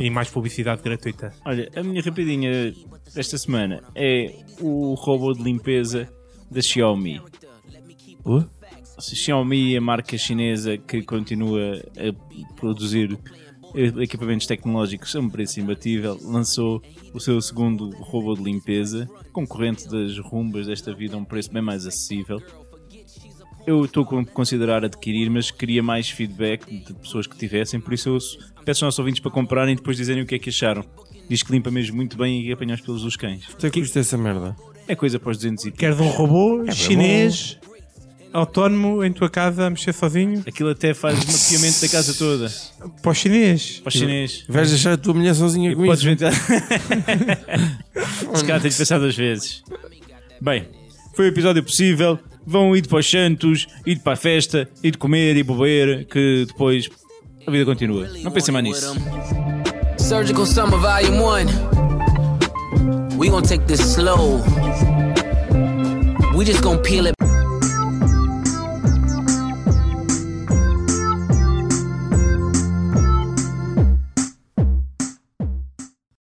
e 0.00 0.10
mais 0.10 0.28
publicidade 0.28 0.82
gratuita. 0.82 1.32
Olha, 1.44 1.70
a 1.74 1.82
minha 1.82 2.02
rapidinha 2.02 2.74
desta 3.14 3.38
semana 3.38 3.82
é 3.94 4.34
o 4.60 4.94
robô 4.94 5.32
de 5.32 5.42
limpeza 5.42 6.08
da 6.50 6.60
Xiaomi. 6.60 7.20
A 8.98 9.00
Xiaomi 9.00 9.74
é 9.74 9.78
a 9.78 9.80
marca 9.80 10.16
chinesa 10.16 10.76
que 10.76 11.02
continua 11.02 11.82
a 11.96 12.54
produzir 12.54 13.18
equipamentos 13.76 14.46
tecnológicos 14.46 15.14
a 15.14 15.20
um 15.20 15.28
preço 15.28 15.60
imbatível, 15.60 16.18
lançou 16.22 16.82
o 17.12 17.20
seu 17.20 17.40
segundo 17.40 17.90
robô 17.90 18.34
de 18.34 18.42
limpeza, 18.42 19.08
concorrente 19.32 19.88
das 19.88 20.18
rumbas 20.18 20.66
desta 20.66 20.94
vida 20.94 21.14
a 21.14 21.18
um 21.18 21.24
preço 21.24 21.52
bem 21.52 21.62
mais 21.62 21.86
acessível. 21.86 22.42
Eu 23.66 23.84
estou 23.84 24.04
a 24.04 24.24
considerar 24.26 24.84
adquirir, 24.84 25.28
mas 25.28 25.50
queria 25.50 25.82
mais 25.82 26.08
feedback 26.08 26.64
de 26.64 26.94
pessoas 26.94 27.26
que 27.26 27.36
tivessem, 27.36 27.80
por 27.80 27.92
isso 27.92 28.08
eu 28.08 28.18
peço 28.64 28.84
aos 28.84 28.88
nossos 28.88 28.98
ouvintes 28.98 29.20
para 29.20 29.30
comprarem 29.30 29.74
e 29.74 29.76
depois 29.76 29.96
dizerem 29.96 30.22
o 30.22 30.26
que 30.26 30.36
é 30.36 30.38
que 30.38 30.50
acharam. 30.50 30.84
Diz 31.28 31.42
que 31.42 31.50
limpa 31.50 31.70
mesmo 31.70 31.96
muito 31.96 32.16
bem 32.16 32.46
e 32.46 32.52
apanha 32.52 32.74
os 32.74 32.80
pelos 32.80 33.02
dos 33.02 33.16
cães. 33.16 33.44
Quanto 33.46 33.66
é 33.66 33.70
que 33.70 33.80
custa 33.80 33.98
essa 33.98 34.16
merda? 34.16 34.56
É 34.86 34.94
coisa 34.94 35.18
para 35.18 35.32
os 35.32 35.38
200 35.38 35.64
e 35.64 35.72
Queres 35.72 35.98
um 35.98 36.08
robô 36.08 36.64
chinês 36.70 37.58
autónomo 38.36 39.04
em 39.04 39.12
tua 39.12 39.28
casa 39.30 39.66
a 39.66 39.70
mexer 39.70 39.92
sozinho? 39.92 40.42
Aquilo 40.46 40.70
até 40.70 40.94
faz 40.94 41.14
o 41.18 41.26
mapeamento 41.26 41.80
da 41.80 41.88
casa 41.88 42.14
toda. 42.14 42.52
Para 43.02 43.10
o 43.10 43.14
chinês. 43.14 43.80
Para 43.82 43.88
os 43.88 43.94
chinês. 43.94 44.44
Vais 44.48 44.70
deixar 44.70 44.92
a 44.92 44.96
tua 44.96 45.14
mulher 45.14 45.34
sozinha 45.34 45.74
com 45.74 45.84
Podes 45.84 46.00
isso? 46.00 46.08
inventar. 46.08 46.32
Se 48.34 48.44
calhar 48.44 48.60
tens 48.60 48.74
de 48.74 48.78
pensar 48.78 48.98
duas 48.98 49.16
vezes. 49.16 49.62
Bem, 50.40 50.68
foi 51.14 51.26
o 51.26 51.28
episódio 51.28 51.62
possível. 51.62 52.18
Vão 52.46 52.76
ir 52.76 52.86
para 52.86 52.98
os 52.98 53.10
Santos, 53.10 53.66
ir 53.84 53.98
para 54.00 54.12
a 54.12 54.16
festa, 54.16 54.68
ir 54.82 54.96
comer 54.96 55.36
e 55.36 55.42
beber, 55.42 56.06
que 56.06 56.44
depois 56.46 56.88
a 57.46 57.50
vida 57.50 57.64
continua. 57.64 58.08
Não 58.22 58.30
pensem 58.30 58.52
mais 58.52 58.64
nisso. 58.64 58.94
Surgical 59.98 60.46
Summer 60.46 60.78
Volume 60.78 61.50
1. 63.10 63.18
We 63.18 63.28
gonna 63.30 63.46
take 63.46 63.64
this 63.64 63.80
slow. 63.80 64.42
We 66.36 66.44
just 66.44 66.60
gonna 66.62 66.78
peel 66.82 67.06
it 67.06 67.15